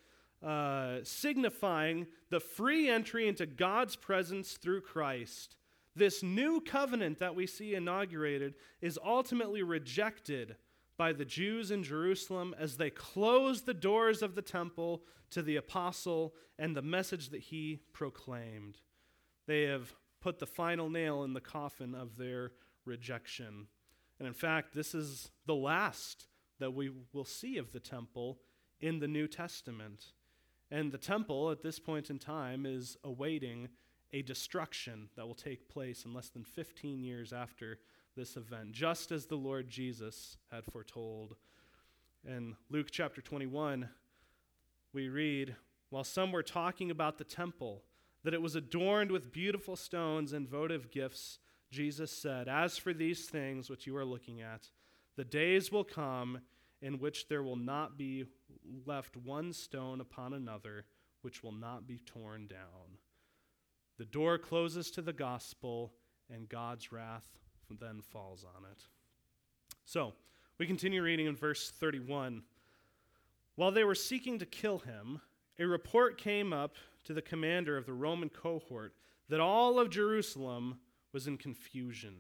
[0.42, 5.56] Uh, signifying the free entry into God's presence through Christ.
[5.96, 10.56] This new covenant that we see inaugurated is ultimately rejected
[10.98, 15.56] by the Jews in Jerusalem as they closed the doors of the temple to the
[15.56, 18.80] apostle and the message that he proclaimed.
[19.46, 22.52] They have put the final nail in the coffin of their
[22.86, 23.68] rejection.
[24.20, 26.28] And in fact, this is the last
[26.60, 28.40] that we will see of the temple
[28.82, 30.14] in the New Testament.
[30.72, 33.70] And the temple at this point in time is awaiting
[34.14, 37.80] a destruction that will take place in less than 15 years after
[38.18, 41.36] this event, just as the Lord Jesus had foretold.
[42.26, 43.88] In Luke chapter 21,
[44.92, 45.56] we read,
[45.92, 47.84] while some were talking about the temple,
[48.24, 51.38] that it was adorned with beautiful stones and votive gifts,
[51.72, 54.72] Jesus said, As for these things which you are looking at,
[55.16, 56.40] the days will come
[56.82, 58.26] in which there will not be
[58.86, 60.86] left one stone upon another
[61.22, 62.98] which will not be torn down.
[64.00, 65.94] The door closes to the gospel,
[66.30, 67.38] and God's wrath
[67.70, 68.84] then falls on it.
[69.86, 70.14] So,
[70.58, 72.42] we continue reading in verse 31.
[73.56, 75.22] While they were seeking to kill him,
[75.60, 76.76] a report came up
[77.06, 78.94] to the commander of the Roman cohort
[79.30, 80.80] that all of Jerusalem
[81.14, 82.16] was in confusion.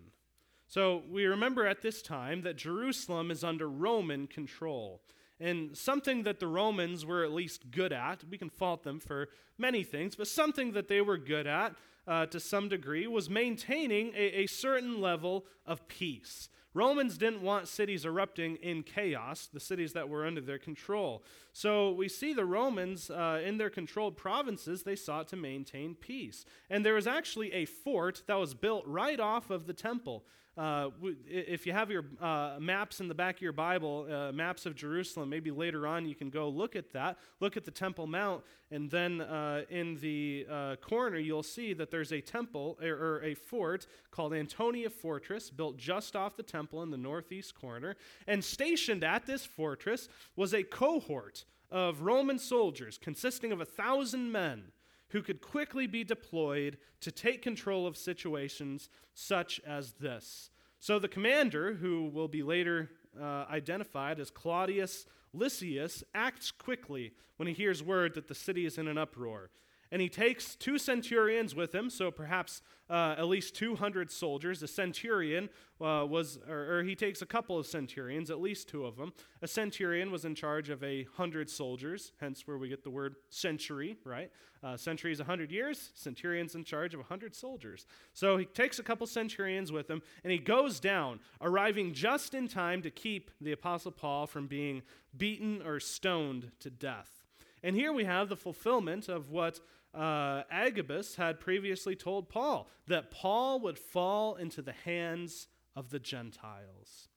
[0.67, 5.01] So we remember at this time that Jerusalem is under Roman control.
[5.39, 9.29] And something that the Romans were at least good at, we can fault them for
[9.57, 11.75] many things, but something that they were good at
[12.07, 16.49] uh, to some degree was maintaining a, a certain level of peace.
[16.73, 21.23] Romans didn't want cities erupting in chaos, the cities that were under their control.
[21.51, 26.45] So we see the Romans uh, in their controlled provinces, they sought to maintain peace.
[26.69, 30.23] And there was actually a fort that was built right off of the temple.
[30.57, 30.89] Uh,
[31.27, 34.75] if you have your uh, maps in the back of your Bible, uh, maps of
[34.75, 38.43] Jerusalem, maybe later on you can go look at that, look at the Temple Mount,
[38.71, 43.23] and then uh, in the uh, corner you'll see that there's a temple or, or
[43.23, 47.95] a fort called Antonia Fortress, built just off the temple in the northeast corner.
[48.25, 54.31] And stationed at this fortress was a cohort of Roman soldiers consisting of a thousand
[54.31, 54.71] men
[55.09, 60.49] who could quickly be deployed to take control of situations such as this.
[60.79, 67.47] So the commander, who will be later uh, identified as Claudius Lysias, acts quickly when
[67.47, 69.49] he hears word that the city is in an uproar.
[69.91, 74.63] And he takes two centurions with him, so perhaps uh, at least 200 soldiers.
[74.63, 75.49] A centurion
[75.81, 79.13] uh, was, or, or, he takes a couple of centurions, at least two of them.
[79.41, 83.15] A centurion was in charge of a hundred soldiers, hence where we get the word
[83.29, 84.31] century, right?
[84.63, 87.85] Uh, century is 100 years, centurion's in charge of a 100 soldiers.
[88.13, 92.47] So he takes a couple centurions with him, and he goes down, arriving just in
[92.47, 94.81] time to keep the Apostle Paul from being
[95.15, 97.17] beaten or stoned to death.
[97.63, 99.59] And here we have the fulfillment of what
[99.97, 105.99] uh, Agabus had previously told Paul that Paul would fall into the hands of the
[105.99, 107.09] Gentiles.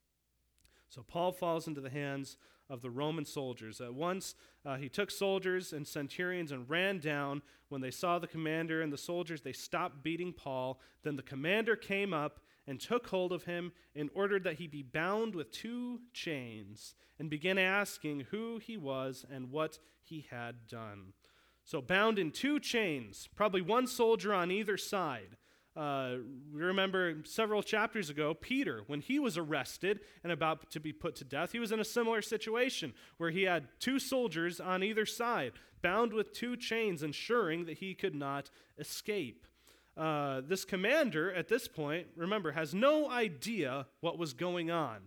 [0.89, 2.37] So Paul falls into the hands
[2.69, 3.81] of the Roman soldiers.
[3.81, 7.43] At once, uh, he took soldiers and centurions and ran down.
[7.69, 10.81] When they saw the commander and the soldiers, they stopped beating Paul.
[11.03, 14.83] Then the commander came up and took hold of him and ordered that he be
[14.83, 21.13] bound with two chains and began asking who he was and what he had done.
[21.71, 25.37] So, bound in two chains, probably one soldier on either side.
[25.77, 26.17] Uh,
[26.53, 31.25] remember several chapters ago, Peter, when he was arrested and about to be put to
[31.25, 35.53] death, he was in a similar situation where he had two soldiers on either side,
[35.81, 39.47] bound with two chains, ensuring that he could not escape.
[39.97, 45.03] Uh, this commander, at this point, remember, has no idea what was going on.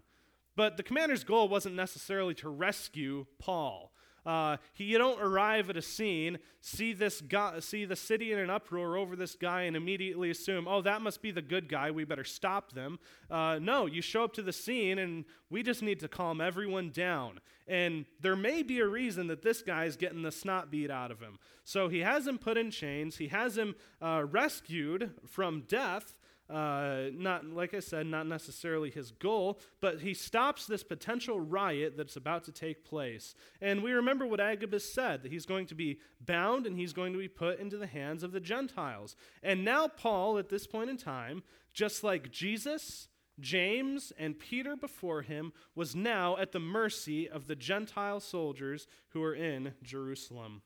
[0.55, 3.92] But the commander's goal wasn't necessarily to rescue Paul.
[4.25, 8.39] Uh, he, you don't arrive at a scene, see this guy, see the city in
[8.39, 11.91] an uproar over this guy, and immediately assume, oh, that must be the good guy.
[11.91, 12.99] We better stop them.
[13.29, 16.89] Uh, no, you show up to the scene, and we just need to calm everyone
[16.89, 17.39] down.
[17.67, 21.11] And there may be a reason that this guy is getting the snot beat out
[21.11, 21.37] of him.
[21.63, 23.17] So he has him put in chains.
[23.17, 26.15] He has him uh, rescued from death.
[26.49, 31.95] Uh, not, like I said, not necessarily his goal, but he stops this potential riot
[31.95, 33.33] that's about to take place.
[33.61, 37.13] And we remember what Agabus said that he's going to be bound and he's going
[37.13, 39.15] to be put into the hands of the Gentiles.
[39.41, 43.07] And now, Paul, at this point in time, just like Jesus,
[43.39, 49.23] James, and Peter before him, was now at the mercy of the Gentile soldiers who
[49.23, 50.61] are in Jerusalem.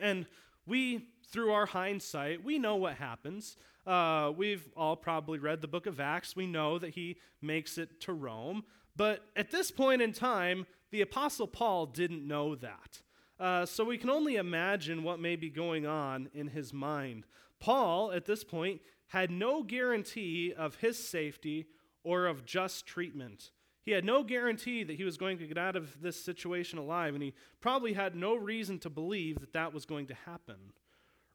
[0.00, 0.26] And
[0.66, 3.56] we, through our hindsight, we know what happens.
[3.86, 6.34] Uh, we've all probably read the book of Acts.
[6.34, 8.64] We know that he makes it to Rome.
[8.96, 13.02] But at this point in time, the Apostle Paul didn't know that.
[13.38, 17.24] Uh, so we can only imagine what may be going on in his mind.
[17.60, 21.66] Paul, at this point, had no guarantee of his safety
[22.02, 23.50] or of just treatment.
[23.82, 27.14] He had no guarantee that he was going to get out of this situation alive,
[27.14, 30.56] and he probably had no reason to believe that that was going to happen.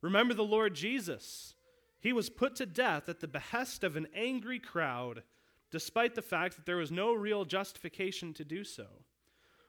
[0.03, 1.55] Remember the Lord Jesus.
[2.01, 5.23] He was put to death at the behest of an angry crowd,
[5.71, 8.85] despite the fact that there was no real justification to do so.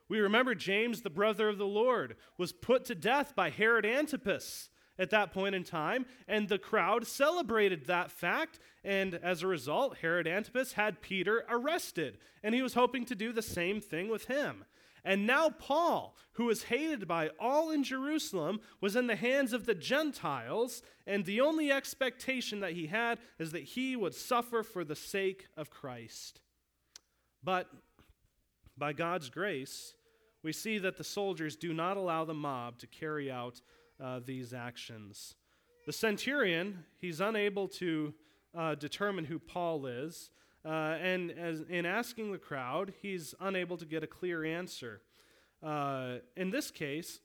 [0.09, 4.70] We remember James, the brother of the Lord, was put to death by Herod Antipas
[4.99, 8.59] at that point in time, and the crowd celebrated that fact.
[8.82, 13.32] And as a result, Herod Antipas had Peter arrested, and he was hoping to do
[13.32, 14.64] the same thing with him.
[15.05, 19.66] And now Paul, who was hated by all in Jerusalem, was in the hands of
[19.66, 24.82] the Gentiles, and the only expectation that he had is that he would suffer for
[24.82, 26.40] the sake of Christ.
[27.42, 27.68] But
[28.78, 29.94] by God's grace,
[30.42, 33.61] we see that the soldiers do not allow the mob to carry out
[34.02, 35.34] uh, these actions.
[35.86, 38.14] The centurion, he's unable to
[38.57, 40.30] uh, determine who Paul is.
[40.65, 45.03] Uh, and as, in asking the crowd, he's unable to get a clear answer.
[45.62, 47.21] Uh, in this case,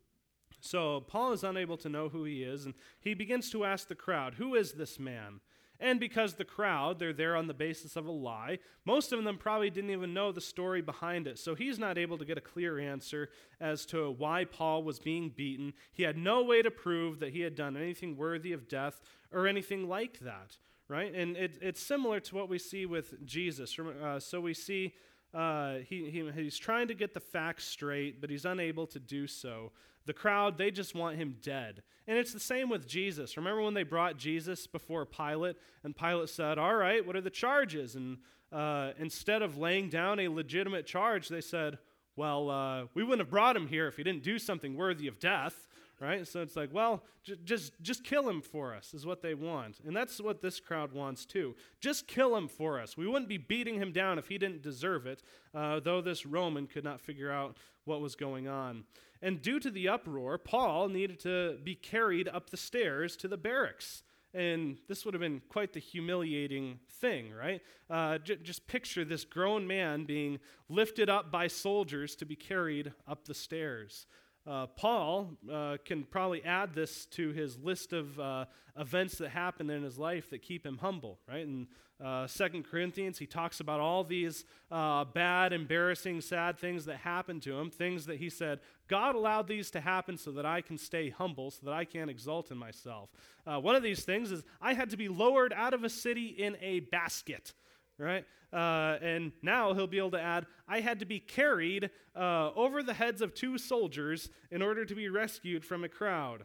[0.60, 3.94] so Paul is unable to know who he is, and he begins to ask the
[3.94, 5.40] crowd, Who is this man?
[5.80, 9.38] And because the crowd, they're there on the basis of a lie, most of them
[9.38, 11.38] probably didn't even know the story behind it.
[11.38, 13.28] So he's not able to get a clear answer
[13.60, 15.74] as to why Paul was being beaten.
[15.92, 19.46] He had no way to prove that he had done anything worthy of death or
[19.46, 20.56] anything like that
[20.88, 21.14] right?
[21.14, 23.78] And it, it's similar to what we see with Jesus.
[23.78, 24.94] Uh, so we see
[25.34, 29.26] uh, he, he, he's trying to get the facts straight, but he's unable to do
[29.26, 29.72] so.
[30.06, 31.82] The crowd, they just want him dead.
[32.06, 33.36] And it's the same with Jesus.
[33.36, 37.28] Remember when they brought Jesus before Pilate, and Pilate said, All right, what are the
[37.28, 37.94] charges?
[37.94, 38.16] And
[38.50, 41.76] uh, instead of laying down a legitimate charge, they said,
[42.16, 45.18] Well, uh, we wouldn't have brought him here if he didn't do something worthy of
[45.18, 45.67] death
[46.00, 46.26] right?
[46.26, 49.80] So it's like, well, j- just just kill him for us is what they want,
[49.86, 51.54] and that's what this crowd wants too.
[51.80, 52.96] Just kill him for us.
[52.96, 55.22] We wouldn't be beating him down if he didn't deserve it.
[55.54, 58.84] Uh, though this Roman could not figure out what was going on,
[59.22, 63.36] and due to the uproar, Paul needed to be carried up the stairs to the
[63.38, 64.02] barracks.
[64.34, 67.62] And this would have been quite the humiliating thing, right?
[67.88, 70.38] Uh, j- just picture this grown man being
[70.68, 74.06] lifted up by soldiers to be carried up the stairs.
[74.48, 78.46] Uh, Paul uh, can probably add this to his list of uh,
[78.78, 81.42] events that happen in his life that keep him humble, right?
[81.42, 81.66] In
[82.02, 87.42] uh, Second Corinthians, he talks about all these uh, bad, embarrassing, sad things that happened
[87.42, 90.78] to him, things that he said, God allowed these to happen so that I can
[90.78, 93.10] stay humble, so that I can't exalt in myself.
[93.44, 96.56] One of these things is I had to be lowered out of a city in
[96.60, 97.52] a basket
[97.98, 98.24] right?
[98.52, 102.82] Uh, and now he'll be able to add, I had to be carried uh, over
[102.82, 106.44] the heads of two soldiers in order to be rescued from a crowd.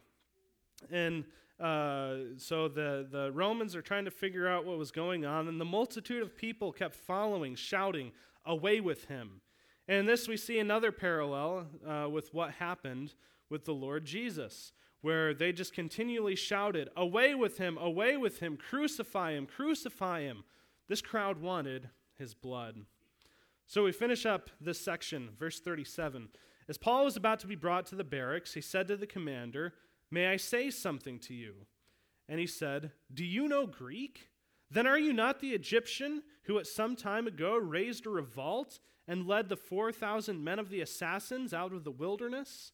[0.91, 1.24] And
[1.60, 5.62] uh, so the, the Romans are trying to figure out what was going on, and
[5.62, 8.12] the multitude of people kept following, shouting,
[8.45, 9.39] Away with him.
[9.88, 13.14] And in this, we see another parallel uh, with what happened
[13.49, 18.58] with the Lord Jesus, where they just continually shouted, Away with him, away with him,
[18.58, 20.43] crucify him, crucify him.
[20.88, 22.86] This crowd wanted his blood.
[23.65, 26.29] So we finish up this section, verse 37.
[26.67, 29.73] As Paul was about to be brought to the barracks, he said to the commander,
[30.11, 31.65] May I say something to you?
[32.29, 34.29] And he said, Do you know Greek?
[34.69, 39.27] Then are you not the Egyptian who at some time ago raised a revolt and
[39.27, 42.71] led the 4,000 men of the assassins out of the wilderness?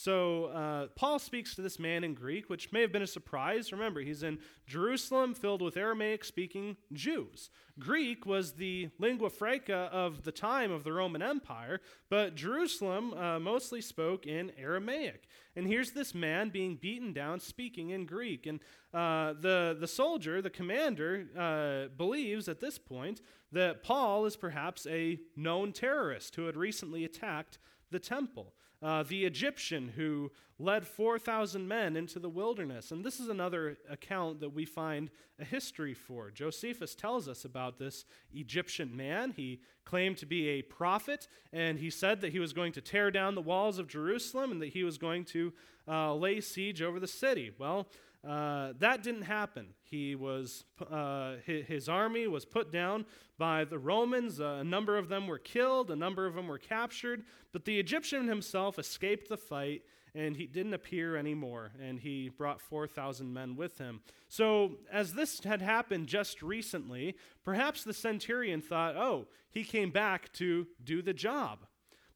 [0.00, 3.72] So uh, Paul speaks to this man in Greek, which may have been a surprise.
[3.72, 7.50] Remember, he's in Jerusalem filled with Aramaic speaking Jews.
[7.80, 11.80] Greek was the lingua franca of the time of the Roman Empire,
[12.10, 15.26] but Jerusalem uh, mostly spoke in Aramaic.
[15.56, 18.46] And here's this man being beaten down speaking in Greek.
[18.46, 18.60] And
[18.94, 23.20] uh, the, the soldier, the commander, uh, believes at this point
[23.50, 27.58] that Paul is perhaps a known terrorist who had recently attacked
[27.90, 28.52] the temple
[28.82, 32.90] uh, the Egyptian who led 4,000 men into the wilderness.
[32.90, 36.30] And this is another account that we find a history for.
[36.30, 39.32] Josephus tells us about this Egyptian man.
[39.36, 43.10] He claimed to be a prophet, and he said that he was going to tear
[43.10, 45.52] down the walls of Jerusalem and that he was going to
[45.86, 47.52] uh, lay siege over the city.
[47.56, 47.86] Well,
[48.26, 49.68] uh, that didn't happen.
[49.82, 53.06] He was, uh, his, his, army was put down
[53.38, 54.40] by the Romans.
[54.40, 57.78] Uh, a number of them were killed, a number of them were captured, but the
[57.78, 59.82] Egyptian himself escaped the fight
[60.14, 64.00] and he didn't appear anymore, and he brought 4,000 men with him.
[64.28, 67.14] So, as this had happened just recently,
[67.44, 71.66] perhaps the centurion thought, oh, he came back to do the job.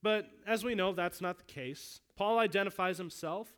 [0.03, 2.01] But as we know, that's not the case.
[2.17, 3.53] Paul identifies himself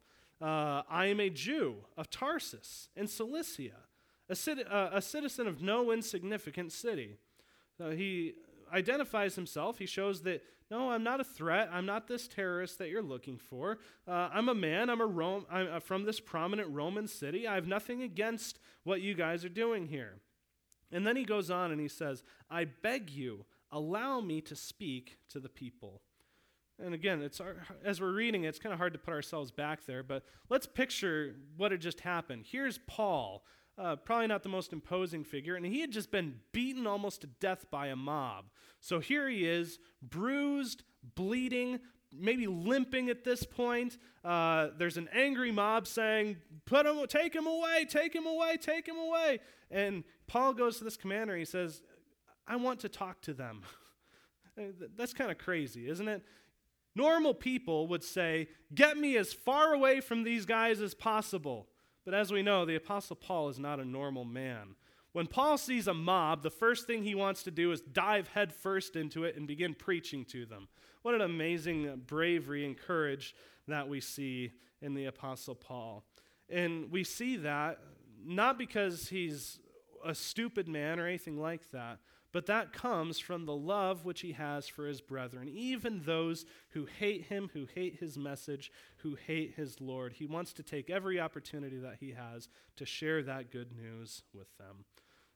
[0.45, 3.81] uh, I am a Jew of Tarsus in Cilicia,
[4.29, 4.37] a,
[4.71, 7.17] uh, a citizen of no insignificant city.
[7.79, 8.35] So he
[8.71, 9.79] identifies himself.
[9.79, 11.71] He shows that, no, I'm not a threat.
[11.73, 13.79] I'm not this terrorist that you're looking for.
[14.07, 14.91] Uh, I'm a man.
[14.91, 17.49] I'm, a Rome, I'm uh, from this prominent Roman city.
[17.49, 20.21] I have nothing against what you guys are doing here.
[20.93, 25.17] And then he goes on and he says, I beg you, allow me to speak
[25.31, 26.03] to the people.
[26.83, 27.41] And again, it's
[27.85, 31.37] as we're reading, it's kind of hard to put ourselves back there, but let's picture
[31.57, 32.45] what had just happened.
[32.51, 33.45] Here's Paul,
[33.79, 37.29] uh, probably not the most imposing figure, and he had just been beaten almost to
[37.29, 38.47] death by a mob.
[38.81, 40.83] So here he is, bruised,
[41.15, 41.79] bleeding,
[42.13, 43.97] maybe limping at this point.
[44.25, 48.87] Uh, there's an angry mob saying, "Put him, take him away, take him away, take
[48.87, 49.39] him away."
[49.71, 51.35] And Paul goes to this commander.
[51.35, 51.83] And He says,
[52.47, 53.63] "I want to talk to them."
[54.97, 56.23] That's kind of crazy, isn't it?
[56.97, 61.69] Normal people would say, Get me as far away from these guys as possible.
[62.05, 64.77] But as we know, the Apostle Paul is not a normal man.
[65.13, 68.97] When Paul sees a mob, the first thing he wants to do is dive headfirst
[68.97, 70.69] into it and begin preaching to them.
[71.03, 73.35] What an amazing bravery and courage
[73.69, 76.05] that we see in the Apostle Paul.
[76.51, 77.79] And we see that
[78.25, 79.61] not because he's
[80.05, 81.99] a stupid man or anything like that,
[82.35, 86.85] but that comes from the love which he has for his brethren, even those who
[86.85, 90.15] hate him, who hate his message, who hate his Lord.
[90.15, 94.49] He wants to take every opportunity that he has to share that good news with
[94.59, 94.85] them.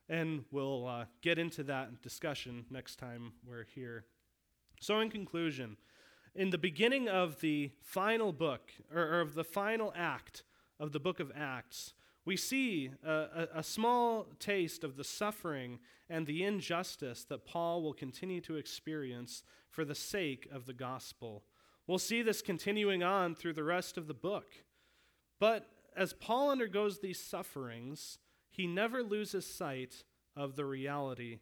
[0.08, 4.04] And we'll uh, get into that discussion next time we're here
[4.80, 5.76] So, in conclusion,
[6.34, 10.42] in the beginning of the final book, or, or of the final act
[10.80, 11.94] of the book of Acts,
[12.28, 15.78] we see a, a, a, small taste of the suffering
[16.10, 21.42] and the injustice that Paul will continue to experience for the sake of the gospel.
[21.86, 24.44] We'll see this continuing on through the rest of the book.
[25.40, 28.18] But as Paul undergoes these sufferings,
[28.50, 30.04] he never loses sight
[30.36, 31.38] of the reality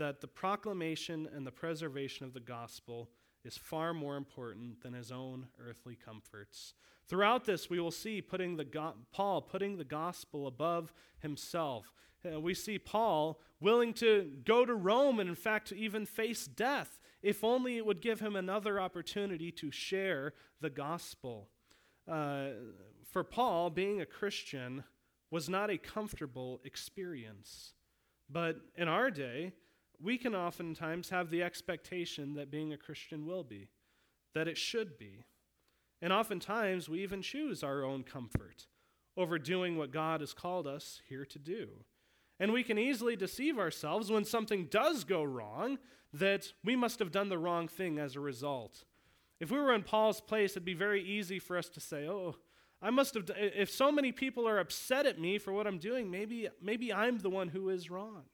[0.00, 3.08] that the proclamation and the preservation of the gospel
[3.44, 6.74] is far more important than his own earthly comforts.
[7.06, 11.92] Throughout this, we will see putting the go- Paul putting the gospel above himself.
[12.24, 16.98] Uh, we see Paul willing to go to Rome and, in fact, even face death,
[17.22, 21.48] if only it would give him another opportunity to share the gospel.
[22.10, 22.48] Uh,
[23.04, 24.84] for Paul, being a Christian
[25.30, 27.74] was not a comfortable experience.
[28.30, 29.52] But in our day,
[30.04, 33.68] we can oftentimes have the expectation that being a Christian will be,
[34.34, 35.24] that it should be.
[36.02, 38.66] And oftentimes we even choose our own comfort
[39.16, 41.68] over doing what God has called us here to do.
[42.38, 45.78] And we can easily deceive ourselves when something does go wrong
[46.12, 48.84] that we must have done the wrong thing as a result.
[49.40, 52.36] If we were in Paul's place, it'd be very easy for us to say, oh,
[52.82, 56.10] I must have, if so many people are upset at me for what I'm doing,
[56.10, 58.24] maybe, maybe I'm the one who is wrong.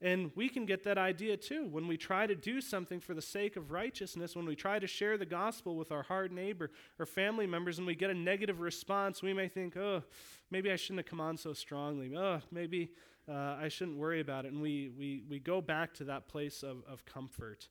[0.00, 1.66] And we can get that idea too.
[1.66, 4.86] When we try to do something for the sake of righteousness, when we try to
[4.86, 6.70] share the gospel with our hard neighbor
[7.00, 10.04] or family members and we get a negative response, we may think, oh,
[10.50, 12.16] maybe I shouldn't have come on so strongly.
[12.16, 12.90] Oh, maybe
[13.28, 14.52] uh, I shouldn't worry about it.
[14.52, 17.68] And we, we, we go back to that place of, of comfort.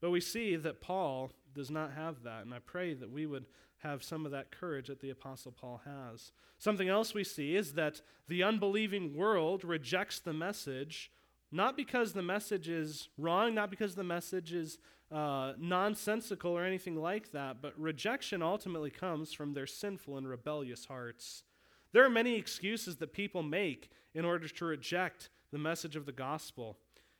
[0.00, 2.42] But we see that Paul does not have that.
[2.42, 3.44] And I pray that we would
[3.78, 6.32] have some of that courage that the Apostle Paul has.
[6.58, 11.10] Something else we see is that the unbelieving world rejects the message
[11.52, 14.78] not because the message is wrong, not because the message is
[15.10, 20.86] uh, nonsensical or anything like that, but rejection ultimately comes from their sinful and rebellious
[20.86, 21.44] hearts.
[21.92, 26.12] There are many excuses that people make in order to reject the message of the
[26.12, 26.76] gospel.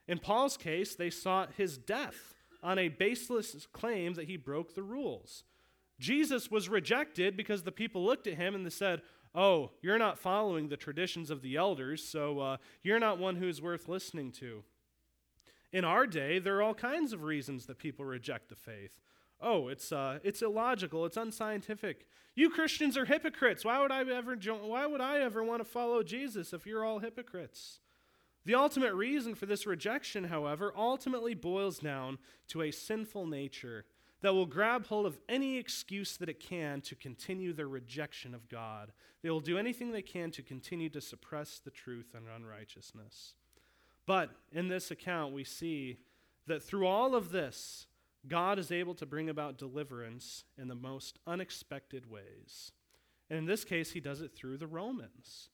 [0.09, 4.83] In Paul's case, they sought his death on a baseless claim that he broke the
[4.83, 5.45] rules.
[5.99, 9.03] Jesus was rejected because the people looked at him and they said,
[9.37, 13.61] oh, you're not following the traditions of the elders, so uh, you're not one who's
[13.61, 14.65] worth listening to.
[15.73, 18.99] In our day, there are all kinds of reasons that people reject the faith.
[19.41, 22.07] Oh, it's, uh, it's illogical, it's unscientific.
[22.35, 23.65] You Christians are hypocrites.
[23.65, 26.85] Why would I ever jo- why would I ever want to follow Jesus if you're
[26.85, 27.81] all hypocrites?
[28.47, 32.19] The ultimate reason for this rejection, however, ultimately boils down
[32.49, 33.85] to a sinful nature
[34.27, 38.49] that will grab hold of any excuse that it can to continue their rejection of
[38.49, 38.91] God.
[39.23, 43.35] They will do anything they can to continue to suppress the truth and unrighteousness.
[44.05, 45.99] But in this account, we see
[46.49, 47.87] that through all of this,
[48.27, 52.73] God is able to bring about deliverance in the most unexpected ways.
[53.31, 55.51] And in this case, he does it through the Romans.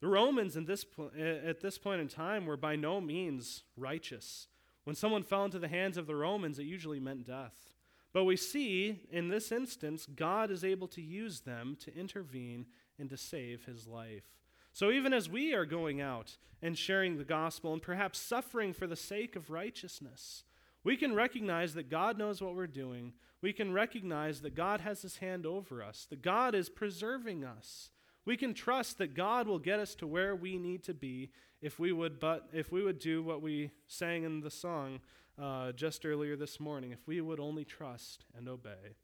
[0.00, 4.48] The Romans in this po- at this point in time were by no means righteous.
[4.82, 7.75] When someone fell into the hands of the Romans, it usually meant death.
[8.16, 12.64] But we see in this instance, God is able to use them to intervene
[12.98, 14.24] and to save his life.
[14.72, 18.86] So even as we are going out and sharing the gospel and perhaps suffering for
[18.86, 20.44] the sake of righteousness,
[20.82, 23.12] we can recognize that God knows what we're doing.
[23.42, 27.90] We can recognize that God has his hand over us, that God is preserving us.
[28.24, 31.78] We can trust that God will get us to where we need to be if
[31.78, 35.00] we would but if we would do what we sang in the song
[35.40, 38.96] uh, just earlier this morning, if we would only trust and obey.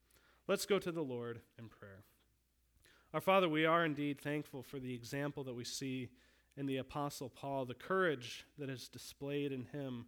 [0.48, 2.04] Let's go to the Lord in prayer.
[3.14, 6.08] Our Father, we are indeed thankful for the example that we see
[6.56, 10.06] in the Apostle Paul, the courage that is displayed in him.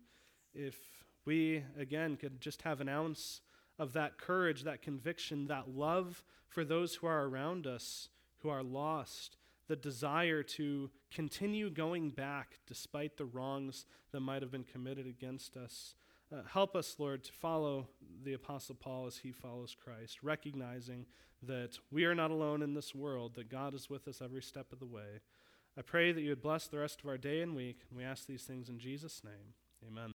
[0.54, 0.76] If
[1.24, 3.40] we, again, could just have an ounce
[3.78, 8.08] of that courage, that conviction, that love for those who are around us,
[8.38, 9.36] who are lost,
[9.68, 15.56] the desire to continue going back despite the wrongs that might have been committed against
[15.56, 15.94] us.
[16.34, 17.86] Uh, help us, Lord, to follow
[18.24, 21.06] the Apostle Paul as he follows Christ, recognizing
[21.42, 24.72] that we are not alone in this world, that God is with us every step
[24.72, 25.20] of the way.
[25.78, 28.04] I pray that you would bless the rest of our day and week, and we
[28.04, 29.54] ask these things in Jesus' name.
[29.86, 30.12] Amen.